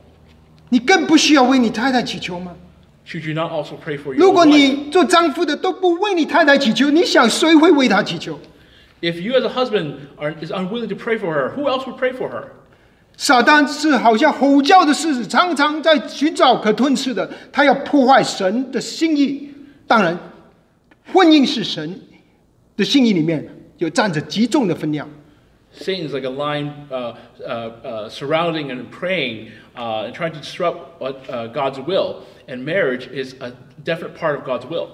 [0.68, 2.52] 你更不需要为你太太祈求吗？
[3.04, 4.50] Should you not also pray for your 如果 wife?
[4.50, 8.38] 你做丈夫的都不为你太太祈求，你想谁会为她祈求？
[9.00, 11.98] If you as a husband are, is unwilling to pray for her, who else would
[11.98, 12.44] pray for her?
[13.16, 19.52] 撒旦是好像吼叫的狮子，常常在寻找可吞噬的，他要破坏神的心意。
[19.86, 20.16] 当然，
[21.12, 22.00] 婚姻是神
[22.76, 23.48] 的心意里面
[23.78, 25.08] 有占着极重的分量。
[25.74, 30.38] Satan is like a lion uh, uh, uh, surrounding and praying uh, and trying to
[30.38, 32.24] disrupt what, uh, God's will.
[32.46, 33.52] And marriage is a
[33.82, 34.88] definite part of God's will.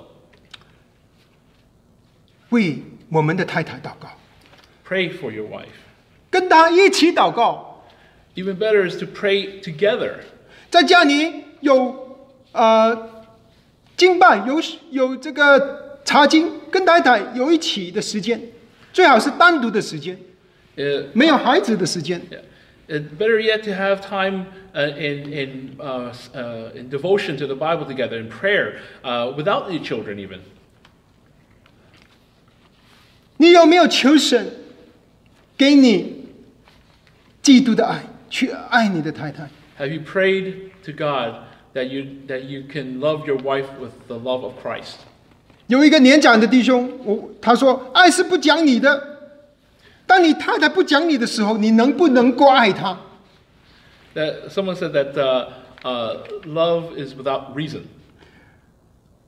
[2.51, 4.11] 为我们的太太祷告，
[4.87, 5.67] Pray for your wife.
[6.31, 7.83] 跟她一起祷告。
[8.37, 10.21] Even better is to pray together.
[10.71, 12.19] 在家里有
[12.53, 13.27] 呃
[13.97, 14.61] 敬拜，有
[14.91, 18.40] 有这个 查经跟太太有一起的时间，
[18.92, 20.18] 最好是单独的时间，
[20.76, 22.22] 呃，没有孩子的时间。
[22.86, 24.46] Uh, better yet, to have time
[24.76, 29.70] uh, in, in, uh, uh in devotion to the Bible together, in prayer, uh, without
[29.70, 30.40] the children even.
[33.38, 34.52] 你有没有求神
[35.58, 36.26] 给你
[37.42, 39.50] 基督的爱，去爱你的太太
[39.80, 44.44] ？Have you prayed to God that you that you can love your wife with the love
[44.44, 44.98] of Christ?
[45.68, 49.10] 有一个年长的弟兄，我他说：“爱是不讲理的。
[50.06, 52.98] 当你太太不讲理的时候，你能不能够爱她
[54.14, 55.48] ？That someone said that uh,
[55.84, 57.84] uh, love is without reason.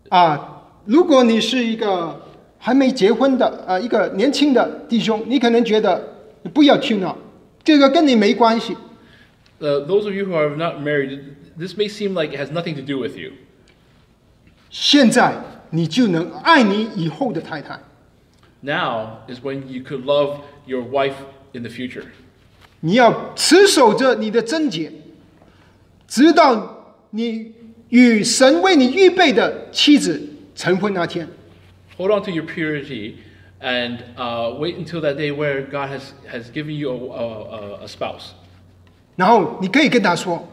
[0.09, 2.21] 啊，如果你是一个
[2.59, 7.17] 还没结婚的啊，一个年轻的弟兄，你可能觉得你不要去闹，
[7.63, 8.75] 这个跟你没关系。
[9.61, 11.21] Uh, those of you who are not married,
[11.57, 13.31] this may seem like it has nothing to do with you.
[14.69, 15.33] 现在
[15.75, 17.77] 你就能爱你以后的太太
[18.61, 21.15] ，Now is when you could love your wife
[21.51, 22.03] in the future.
[22.79, 24.89] 你要持守着你的贞洁，
[26.07, 27.51] 直到你
[27.89, 30.21] 与神为你预备的妻子
[30.55, 31.27] 成婚那天。
[31.97, 33.15] Hold on to your purity
[33.59, 38.31] and uh, wait until that day where God has, has given you a, a, spouse.
[39.17, 40.47] 然后你可以跟他说，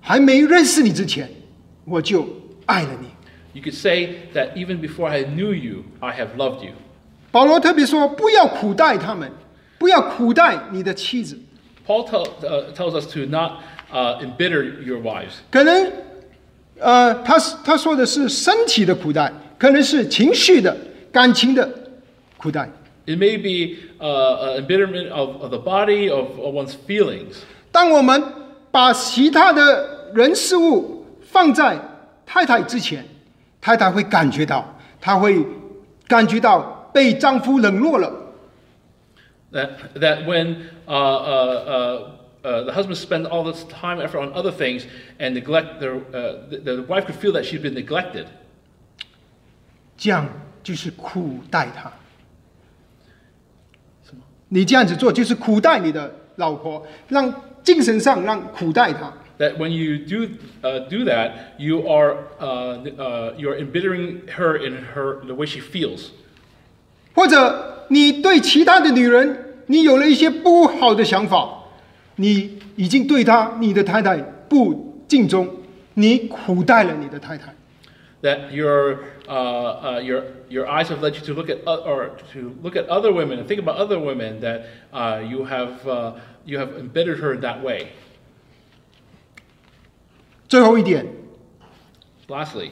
[0.00, 1.28] 还没认识你之前，
[1.84, 2.28] 我就
[2.66, 3.08] 爱了你。
[3.57, 6.73] You could say that even before I knew you, I have loved you.
[7.31, 9.31] 保罗特别说，不要苦待他们，
[9.77, 11.39] 不要苦待你的妻子。
[11.85, 15.33] Paul tell, uh, tells us to not uh, embitter your wives.
[15.51, 15.91] 可能，
[16.79, 20.75] 呃，他是他说的是身体的苦待，可能是情绪的、
[21.11, 21.69] 感情的
[22.37, 22.69] 苦待。
[23.05, 27.35] It may be uh, an embitterment of, of the body, of, of one's feelings.
[27.71, 28.23] 当我们
[28.71, 31.77] 把其他的人事物放在
[32.25, 33.05] 太太之前，
[33.60, 35.44] 太太会感觉到，她会
[36.06, 38.12] 感觉到被丈夫冷落了。
[39.52, 40.56] That, that when
[40.86, 42.10] uh, uh, uh,
[42.42, 44.84] uh, the husband spends all this time, effort on other things,
[45.18, 48.26] and neglect the, uh, the, the wife could feel that she's been neglected.
[49.96, 50.28] 这样
[50.62, 51.90] 就是苦待她。
[54.48, 57.32] 你这样子做就是苦待你的老婆，让
[57.62, 59.12] 精神上让苦待她。
[59.39, 60.29] That when you do
[60.63, 65.59] uh, do that, you are uh, uh, you're embittering her in her the way she
[65.59, 66.11] feels.
[67.15, 69.37] 或者你对其他的女人，
[69.67, 71.63] 你有了一些不好的想法，
[72.17, 75.47] 你已经对她、你的太太不敬重，
[75.95, 77.53] 你苦待了你的太太。
[78.21, 82.11] That your uh, uh, your your eyes have led you to look at o- or
[82.33, 84.61] to look at other women and think about other women that
[84.93, 86.13] uh, you have uh,
[86.45, 87.89] you have embittered her in that way.
[90.48, 91.06] 最后一点
[92.26, 92.70] lastly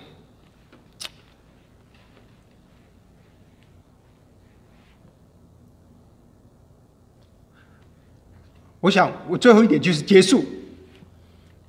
[8.80, 10.44] 我想我最后一点就是结束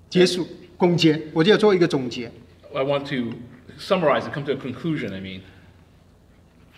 [0.09, 0.47] 结束
[0.77, 2.31] 攻坚我就要做一个总结
[2.73, 3.33] i want to
[3.77, 5.41] summarize and come to a conclusion i mean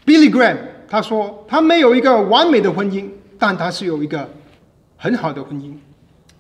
[0.05, 0.57] billy graham
[0.88, 3.07] 他说他没有一个完美的婚姻
[3.38, 4.27] 但他是有一个
[4.97, 5.75] 很好的婚姻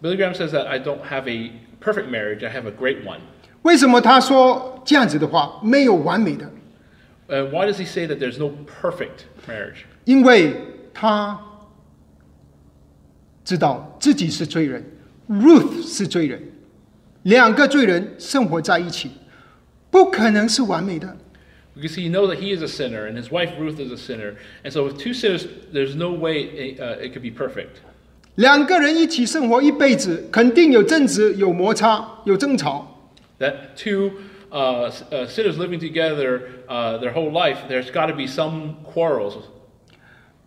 [0.01, 3.20] billy graham says that i don't have a perfect marriage, I have a great one.
[3.62, 5.60] 为什么他说这样子的话？
[5.62, 6.50] 没有完美的，
[7.28, 9.84] Uh, why does he say that there's no perfect marriage?
[10.04, 10.54] 因为
[10.92, 11.40] 他
[13.44, 14.84] 知道自己是罪人，
[15.28, 16.42] Ruth 是罪人，
[17.22, 19.10] 两个罪人生活在一起，
[19.90, 21.16] 不可能是完美的。
[21.74, 24.34] Because he knows that he is a sinner and his wife Ruth is a sinner.
[24.62, 27.80] And so with two sinners, there's no way uh, it could be perfect.
[28.39, 32.87] 两个人一起生活一辈子，肯定有争执、有摩擦、有争吵。
[33.37, 34.11] That two
[34.49, 38.75] uh, s- uh, sinners living together uh, their whole life, there's got to be some
[38.85, 39.33] quarrels.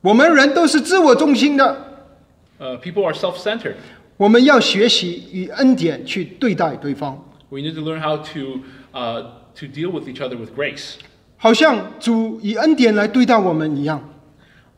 [0.00, 2.08] 我们人都是自我中心的
[2.58, 3.74] ，Uh, people are self centered.
[4.16, 8.60] 我们要学习以恩典去对待对方，We need to learn how to,
[8.94, 9.22] uh,
[9.56, 10.94] to deal with each other with grace.
[11.36, 14.08] 好像主以恩典来对待我们一样。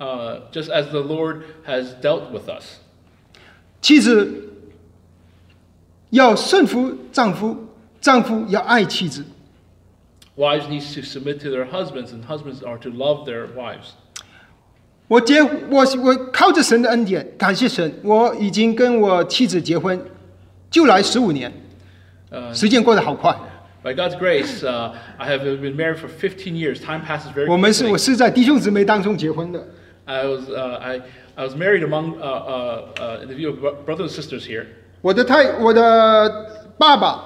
[0.00, 2.80] Uh, just as the Lord has dealt with us.
[3.85, 4.49] 妻子
[6.09, 7.55] 要顺服丈夫，
[8.01, 9.22] 丈夫要爱妻子。
[10.39, 13.91] Wives need to submit to their husbands, and husbands are to love their wives.
[15.07, 20.01] 我结我我靠着神的恩典，感谢神，我已经跟我妻子结婚，
[20.70, 21.53] 就来十五年
[22.30, 23.37] ，Uh, 时间过得好快。
[23.82, 26.80] by God's grace, uh, I have been married for 15 years.
[26.80, 29.62] Time passes very 我们是.我是在弟兄姊妹当中结婚的。
[30.07, 31.01] I was, uh, I,
[31.36, 34.45] I was married among uh, uh, uh, in the view of bro- brothers and sisters
[34.45, 34.65] here.
[35.01, 37.24] 我的太我的爸爸，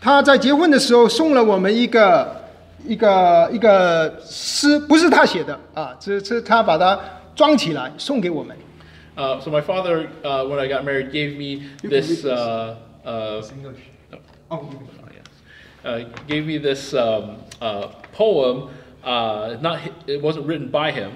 [0.00, 2.44] 他在结婚的时候送了我们一个
[2.86, 6.98] 一个一个诗，不是他写的啊，这是他把它
[7.34, 8.56] 装起来送给我们。
[9.16, 12.08] Uh, so my father, uh, when I got married, gave me You can this.
[12.08, 12.24] read this.
[12.24, 13.42] Uh, uh,
[14.50, 15.24] Oh, oh, yes.
[15.82, 18.68] uh, gave me this um, uh, poem.
[19.02, 21.12] Uh, not hi- it wasn't written by him.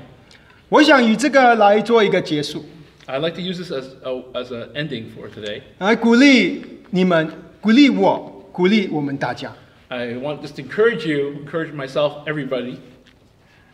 [0.71, 2.65] 我想以这个来做一个结束，
[3.07, 5.63] I'd like to use this as a, as an ending for today.
[5.79, 7.31] 来鼓励你们，
[7.61, 9.53] 鼓励我，鼓励我们大家。
[9.89, 12.79] I want just to encourage you, encourage myself, everybody.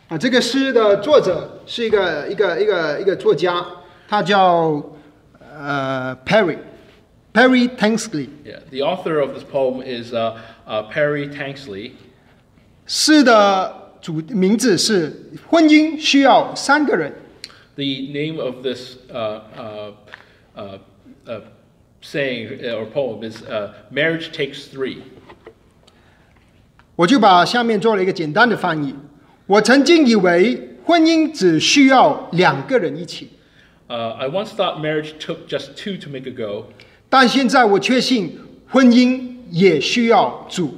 [0.08, 3.64] 啊，这个诗的作者是一个一个一个一个作家，
[4.06, 4.82] 他叫
[5.40, 6.58] 呃 Perry
[7.32, 8.28] Perry Tanksley。
[8.44, 10.34] Yeah, the author of this poem is uh,
[10.66, 11.92] uh, Perry Tanksley.
[12.86, 15.11] 诗的 主名字是
[15.47, 17.13] “婚姻需要三个人
[17.75, 19.93] The name of this uh, uh,
[20.55, 20.79] uh,
[21.25, 21.41] uh,
[22.01, 24.97] saying uh, or poem is uh, "Marriage Takes Three."
[26.95, 28.95] ”，我就把下面做了一个简单的翻译。
[29.45, 33.29] 我曾经以为婚姻只需要两个人一起
[33.87, 36.65] ，Uh, I once thought marriage took just two to make a go,
[37.09, 40.77] 但现在我确信婚姻也需要主。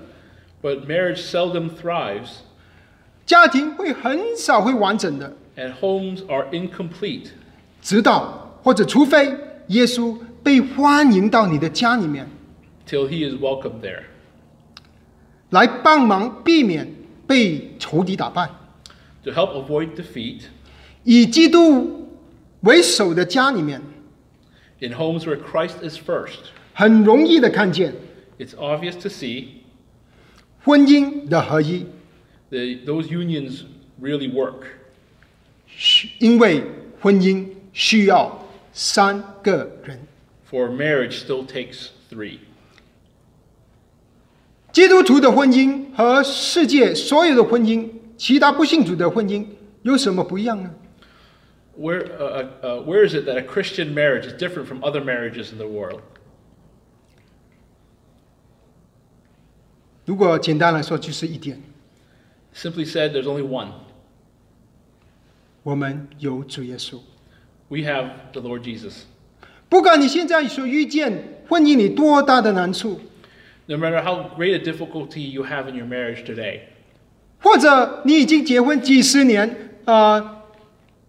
[0.62, 2.38] But marriage seldom thrives,
[3.24, 7.28] 家庭会很少会完整的， and homes are incomplete
[7.82, 9.36] 直到或者除非
[9.68, 12.28] 耶稣被欢迎到你的家里面，
[12.88, 14.02] till he is welcomed there.
[15.50, 16.92] 来帮忙避免
[17.26, 18.48] 被仇敌打败。
[19.24, 20.42] To help avoid defeat,
[21.04, 22.08] 以基督
[22.60, 23.82] 为首的家里面，
[24.80, 27.94] in homes where Christ is first, 很容易的看见
[28.38, 29.46] it's obvious to see
[30.64, 31.86] 婚姻的合一，
[32.50, 33.62] that those unions
[34.00, 34.64] really work.
[35.66, 36.62] 需因为
[37.00, 40.00] 婚姻需要三个人。
[40.50, 42.38] For marriage still takes three.
[44.72, 49.46] 基督徒的婚姻和世界所有的婚姻，其他不信主的婚姻
[49.82, 50.70] 有什么不一样呢？
[51.78, 55.52] Where, uh, uh, where is it that a Christian marriage is different from other marriages
[55.52, 56.00] in the world?
[60.04, 61.60] 如果简单来说，就是一点：
[62.54, 63.68] Simply said, there's only one.
[65.62, 67.00] 我们有主耶稣。
[67.68, 69.02] We have the Lord Jesus.
[69.68, 73.00] 不管你现在所遇见婚姻里多大的难处，
[73.66, 76.60] No matter how great a difficulty you have in your marriage today,
[77.40, 80.44] 或者你已经结婚几十年，啊，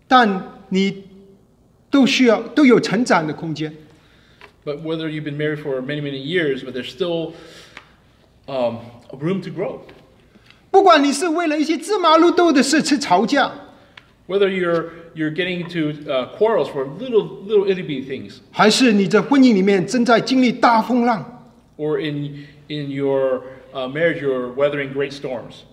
[0.07, 1.03] 但你
[1.91, 3.71] 都需要都有成长的空间。
[4.65, 7.33] But whether you've been married for many, many years, but there's still
[8.47, 8.79] um,
[9.11, 9.79] room to grow.
[10.71, 13.51] 不管你是为了一些芝麻绿豆的事去吵架，
[14.27, 21.97] Whether you're you're getting into uh, quarrels for little little itty bitty things, 还是你在婚姻里面正在经历大风浪， or
[21.99, 23.43] in in your
[23.73, 25.63] uh, marriage you're weathering great storms.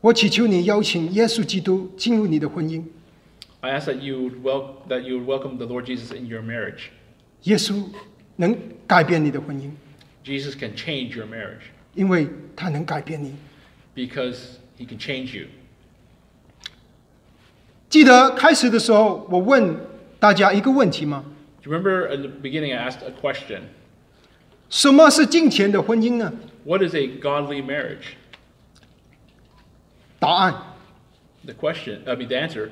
[0.00, 2.82] 我祈求你邀请耶稣基督进入你的婚姻。
[3.60, 6.42] I ask that you would wel- that you would welcome the Lord Jesus in your
[6.42, 6.88] marriage.
[7.42, 7.84] 耶稣
[8.36, 8.56] 能
[8.86, 9.70] 改变你的婚姻，
[10.27, 11.71] Jesus can change your marriage.
[11.95, 13.35] 因为他能改变你。
[13.95, 14.35] Because
[14.77, 15.47] he can change you.
[17.89, 19.77] 记得开始的时候，我问
[20.19, 21.23] 大家一个问题吗
[21.63, 23.61] ？Do you remember at the beginning I asked a question?
[24.69, 26.33] 什么是敬虔的婚姻呢
[26.65, 28.17] ？What is a godly marriage?
[30.19, 32.69] The question, I mean the answer,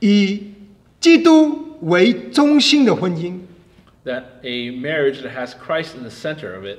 [0.00, 0.54] 以
[0.98, 3.40] 基督为中心的婚姻
[4.04, 6.78] that a marriage that has Christ in the center of it.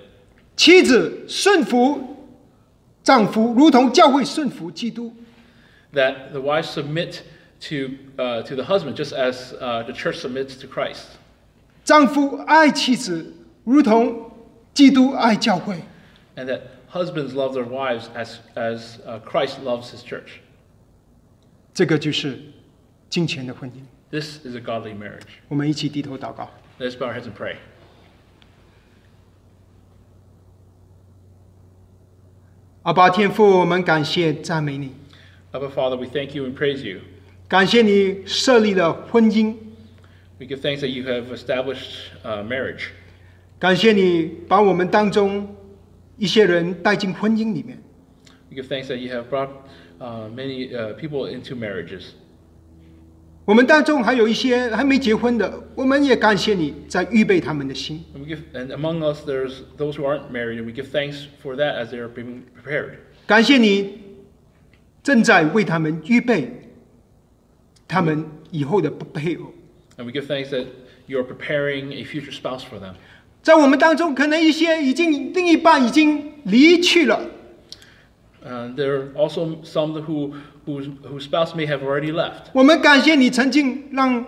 [0.56, 2.18] 妻子顺服
[3.04, 5.14] 丈夫，如同教会顺服基督。
[5.94, 7.22] That the wife submit
[7.62, 11.06] to uh, to the husband, just as uh, the church submits to Christ.
[11.84, 14.32] 丈夫爱妻子，如同
[14.74, 15.84] 基督爱教会。
[16.36, 16.62] And that
[16.92, 20.42] husbands love their wives as as uh, Christ loves his church.
[21.74, 22.40] 这个就是
[23.10, 23.82] 敬虔的婚姻。
[24.12, 25.22] This is a godly marriage.
[25.48, 26.50] 我们一起低头祷告。
[26.79, 27.57] Let's bow our heads and pray.
[32.83, 34.93] 阿爸天父，我们感谢赞美你，
[35.53, 37.01] Abba Father, we thank you and praise you.
[37.49, 39.55] 感谢你设立了婚姻，
[40.39, 42.89] We give thanks that you have established uh, marriage.
[43.59, 45.57] 感谢你把我们当中
[46.19, 47.83] 一些人带进婚姻里面。
[48.51, 49.49] We give thanks that you have brought
[49.99, 52.15] uh, many uh, people into marriages.
[53.49, 58.03] 我们当中还有一些还没结婚的，我们也感谢你在预备他们的心。
[58.15, 61.27] And we give, and among us, there's those who aren't married, and we give thanks
[61.43, 62.95] for that as they are being prepared.
[63.27, 64.01] 感谢你
[65.03, 66.71] 正在为他们预备
[67.87, 69.53] 他们以后的配偶。
[69.99, 70.65] And we give thanks that
[71.07, 72.95] you are preparing a future spouse for them.
[73.43, 77.29] 在我们当中，可能一些已经另一半已经离去了，
[78.43, 80.33] And there are also some who,
[80.69, 82.47] whose, whose spouse may have already left.
[82.53, 84.25] 我们感谢你曾经让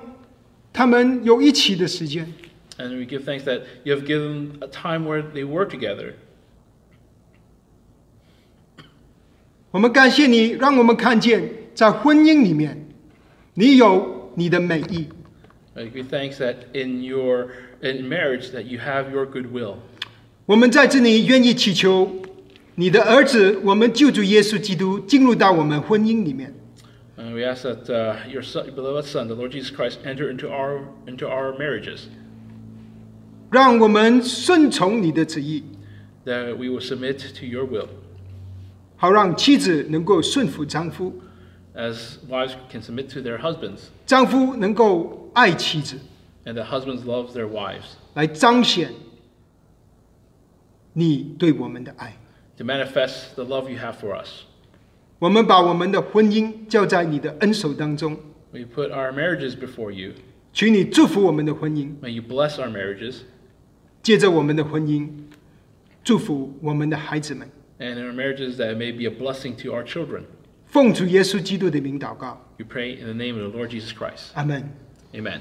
[0.73, 2.33] 他们有一起的时间。
[2.79, 6.13] And we give thanks that you have given a time where they were together.
[9.71, 12.89] 我们感谢你，让我们看见在婚姻里面，
[13.55, 15.09] 你有你的美意。
[15.75, 17.49] I give thanks that in your
[17.81, 19.77] in marriage that you have your goodwill.
[20.47, 22.11] 我们在这里愿意祈求
[22.77, 26.53] 你的儿子，我们救主耶稣基督进入到我们婚姻里面，
[27.17, 30.51] And we ask that uh, your son, beloved Son, the Lord Jesus Christ, enter into
[30.51, 32.01] our into our marriages,
[33.51, 35.63] 让我们顺从你的旨意，
[36.27, 37.89] that we will submit to your will,
[38.97, 41.15] 好让妻子能够顺服丈夫，
[41.75, 45.97] as wives can submit to their husbands, 丈夫能够爱妻子，
[46.45, 48.93] and that husbands love their wives, 来彰显
[50.93, 52.15] 你对我们的爱。
[52.61, 54.45] to manifest the love you have for us.
[55.19, 58.17] 我们把我们的婚姻交在你的恩手当中，
[58.53, 60.13] We put our marriages before you.
[60.53, 63.21] 求你祝福我们的婚姻， May you bless our marriages,
[64.03, 65.09] 借着我们的婚姻，
[66.05, 67.49] 祝福我们的孩子们。
[67.79, 70.23] and in our marriages that it may be a blessing to our children.
[70.67, 74.31] 奉主耶稣基督的名祷告， We pray in the name of the Lord Jesus Christ.
[74.35, 74.71] 阿门。
[75.13, 75.41] Amen.